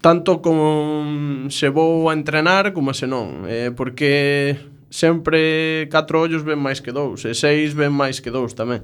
tanto 0.00 0.40
como 0.40 1.50
se 1.52 1.68
vou 1.68 2.08
a 2.08 2.16
entrenar 2.16 2.72
como 2.72 2.96
se 2.96 3.04
non, 3.04 3.44
eh, 3.44 3.68
porque 3.76 4.56
sempre 4.88 5.88
catro 5.92 6.24
ollos 6.24 6.42
ven 6.42 6.58
máis 6.58 6.80
que 6.80 6.90
dous 6.90 7.28
e 7.28 7.36
seis 7.36 7.76
ven 7.76 7.92
máis 7.92 8.24
que 8.24 8.32
dous 8.32 8.56
tamén. 8.56 8.80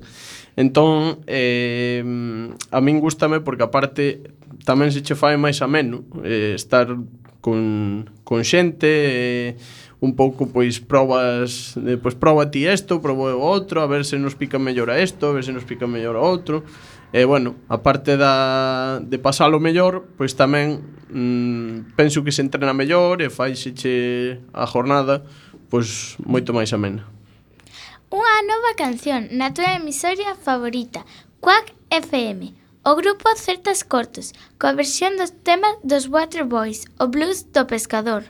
Entón, 0.60 1.24
eh, 1.26 2.04
a 2.70 2.78
min 2.84 3.00
gustame 3.00 3.40
porque 3.40 3.64
aparte 3.64 4.20
tamén 4.68 4.92
se 4.92 5.00
che 5.00 5.16
fai 5.16 5.40
máis 5.40 5.64
ameno 5.64 6.04
eh, 6.20 6.52
estar 6.52 6.92
con, 7.40 8.06
con 8.22 8.44
xente 8.44 8.86
e 8.86 9.08
eh, 9.08 9.50
un 10.00 10.12
pouco 10.14 10.46
pois 10.48 10.80
probas, 10.80 11.76
eh, 11.80 11.96
pois 11.96 12.14
proba 12.14 12.50
ti 12.52 12.68
isto, 12.68 13.00
probo 13.00 13.32
o 13.32 13.40
outro, 13.40 13.80
a 13.80 13.88
ver 13.88 14.04
se 14.04 14.20
nos 14.20 14.36
pica 14.36 14.58
mellor 14.60 14.92
a 14.92 15.00
isto, 15.00 15.28
a 15.28 15.32
ver 15.32 15.44
se 15.44 15.52
nos 15.52 15.64
pica 15.64 15.86
mellor 15.88 16.16
a 16.16 16.22
outro. 16.22 16.64
E 17.14 17.24
bueno, 17.24 17.56
aparte 17.70 18.18
da, 18.18 19.00
de 19.00 19.16
pasalo 19.16 19.56
mellor, 19.56 20.04
pois 20.20 20.36
tamén 20.36 20.84
mm, 21.08 21.96
penso 21.96 22.20
que 22.20 22.34
se 22.34 22.44
entrena 22.44 22.76
mellor 22.76 23.24
e 23.24 23.32
faiseche 23.32 24.42
a 24.52 24.68
jornada 24.68 25.24
pois 25.70 26.16
moito 26.22 26.54
máis 26.54 26.70
amena. 26.72 27.04
Unha 28.06 28.36
nova 28.46 28.72
canción 28.78 29.26
na 29.34 29.50
túa 29.50 29.74
emisoria 29.74 30.38
favorita, 30.38 31.02
Quack 31.42 31.74
FM. 31.90 32.54
O 32.86 32.94
grupo 32.94 33.26
Certas 33.34 33.82
Cortos, 33.82 34.30
coa 34.62 34.70
versión 34.70 35.18
dos 35.18 35.34
temas 35.42 35.74
dos 35.82 36.06
Waterboys, 36.06 36.86
o 37.02 37.10
blues 37.10 37.42
do 37.50 37.66
pescador. 37.66 38.22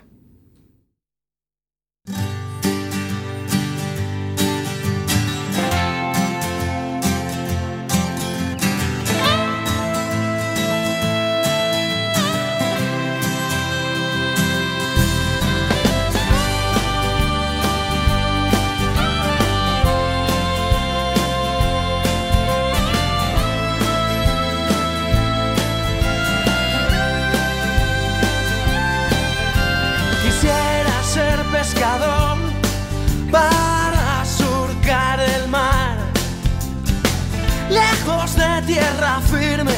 De 38.07 38.63
tierra 38.67 39.21
firme 39.21 39.75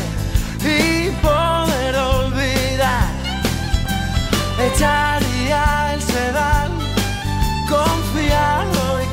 y 0.60 1.10
poder 1.22 1.96
olvidar. 1.96 3.08
Echaría 4.66 5.94
el 5.94 6.02
sedal 6.02 6.70
confiado 7.70 9.02
y 9.02 9.06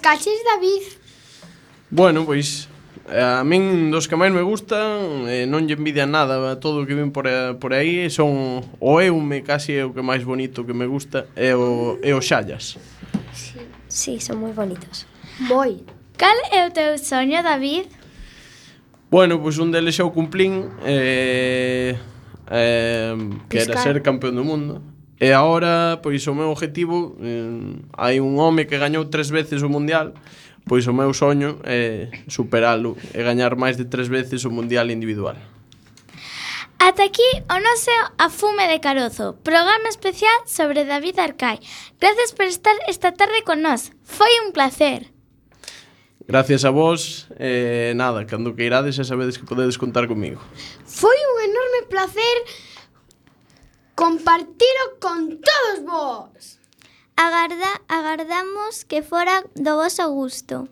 caches, 0.00 0.40
David? 0.44 0.82
Bueno, 1.90 2.24
pois 2.24 2.68
a 3.10 3.42
min 3.44 3.90
dos 3.90 4.06
que 4.06 4.14
máis 4.14 4.30
me 4.30 4.42
gustan 4.42 5.26
eh, 5.26 5.46
non 5.46 5.66
lle 5.66 5.74
envidia 5.74 6.06
nada 6.06 6.38
a 6.38 6.62
todo 6.62 6.82
o 6.82 6.86
que 6.86 6.94
ven 6.94 7.10
por, 7.10 7.26
por 7.58 7.74
aí 7.74 8.06
son 8.08 8.62
o 8.78 8.92
Eume 9.02 9.42
casi 9.42 9.78
é 9.78 9.82
o 9.82 9.90
que 9.90 10.02
máis 10.02 10.22
bonito 10.22 10.62
que 10.62 10.74
me 10.74 10.86
gusta 10.86 11.26
é 11.34 11.54
o, 11.54 11.98
é 12.02 12.14
o 12.14 12.22
Xallas. 12.22 12.78
Sí, 13.34 13.60
sí 13.90 14.12
son 14.22 14.38
moi 14.38 14.54
bonitos. 14.54 15.10
Moi 15.42 15.82
Cal 16.20 16.36
é 16.52 16.68
o 16.68 16.70
teu 16.70 16.98
soño, 16.98 17.42
David? 17.42 17.88
Bueno, 19.10 19.40
pois 19.40 19.56
un 19.56 19.72
deles 19.72 19.96
xa 19.96 20.04
o 20.04 20.12
cumplín 20.12 20.68
eh, 20.84 21.96
eh, 22.52 23.16
que 23.48 23.64
era 23.64 23.80
ser 23.80 24.04
campeón 24.04 24.36
do 24.36 24.44
mundo. 24.44 24.84
E 25.20 25.36
agora, 25.36 26.00
pois 26.00 26.24
o 26.26 26.32
meu 26.32 26.48
objetivo, 26.48 27.12
eh, 27.20 27.76
hai 28.00 28.24
un 28.24 28.40
home 28.40 28.64
que 28.64 28.80
gañou 28.80 29.12
tres 29.12 29.28
veces 29.28 29.60
o 29.60 29.68
Mundial, 29.68 30.16
pois 30.64 30.88
o 30.88 30.96
meu 30.96 31.12
soño 31.12 31.60
é 31.68 32.08
superalo 32.24 32.96
e 33.12 33.20
gañar 33.20 33.52
máis 33.52 33.76
de 33.76 33.84
tres 33.84 34.08
veces 34.08 34.48
o 34.48 34.50
Mundial 34.50 34.88
individual. 34.88 35.36
Ata 36.80 37.04
aquí 37.04 37.28
o 37.52 37.56
noso 37.60 37.92
Afume 38.16 38.64
de 38.64 38.80
Carozo, 38.80 39.36
programa 39.44 39.92
especial 39.92 40.40
sobre 40.48 40.88
David 40.88 41.20
Arcai. 41.20 41.60
Gracias 42.00 42.32
por 42.32 42.48
estar 42.48 42.72
esta 42.88 43.12
tarde 43.12 43.44
con 43.44 43.60
nós. 43.60 43.92
Foi 44.00 44.32
un 44.40 44.56
placer. 44.56 45.12
Gracias 46.24 46.64
a 46.64 46.70
vos, 46.72 47.28
eh, 47.36 47.92
nada, 47.92 48.24
cando 48.24 48.56
que 48.56 48.64
irades 48.64 48.96
xa 48.96 49.04
sabedes 49.04 49.36
que 49.36 49.44
podedes 49.44 49.76
contar 49.76 50.08
comigo. 50.08 50.40
Foi 50.88 51.12
un 51.12 51.36
enorme 51.44 51.80
placer 51.92 52.36
compartilo 54.00 54.84
con 54.98 55.42
todos 55.42 55.84
vos. 55.84 56.58
Agarda, 57.16 57.82
agardamos 57.86 58.86
que 58.86 59.02
fora 59.02 59.44
do 59.54 59.76
voso 59.76 60.08
gusto. 60.08 60.68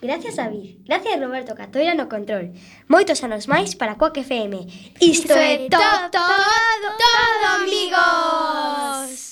Gracias, 0.00 0.36
David. 0.36 0.78
Gracias, 0.86 1.18
Roberto 1.18 1.56
Catoira 1.56 1.94
no 1.94 2.08
control. 2.08 2.54
Moitos 2.86 3.18
anos 3.26 3.50
máis 3.50 3.74
para 3.74 3.98
Coac 3.98 4.22
FM. 4.22 4.54
Isto 5.02 5.34
é 5.34 5.66
todo, 5.66 6.14
todo, 6.14 6.86
todo, 7.02 7.44
amigos! 7.58 9.31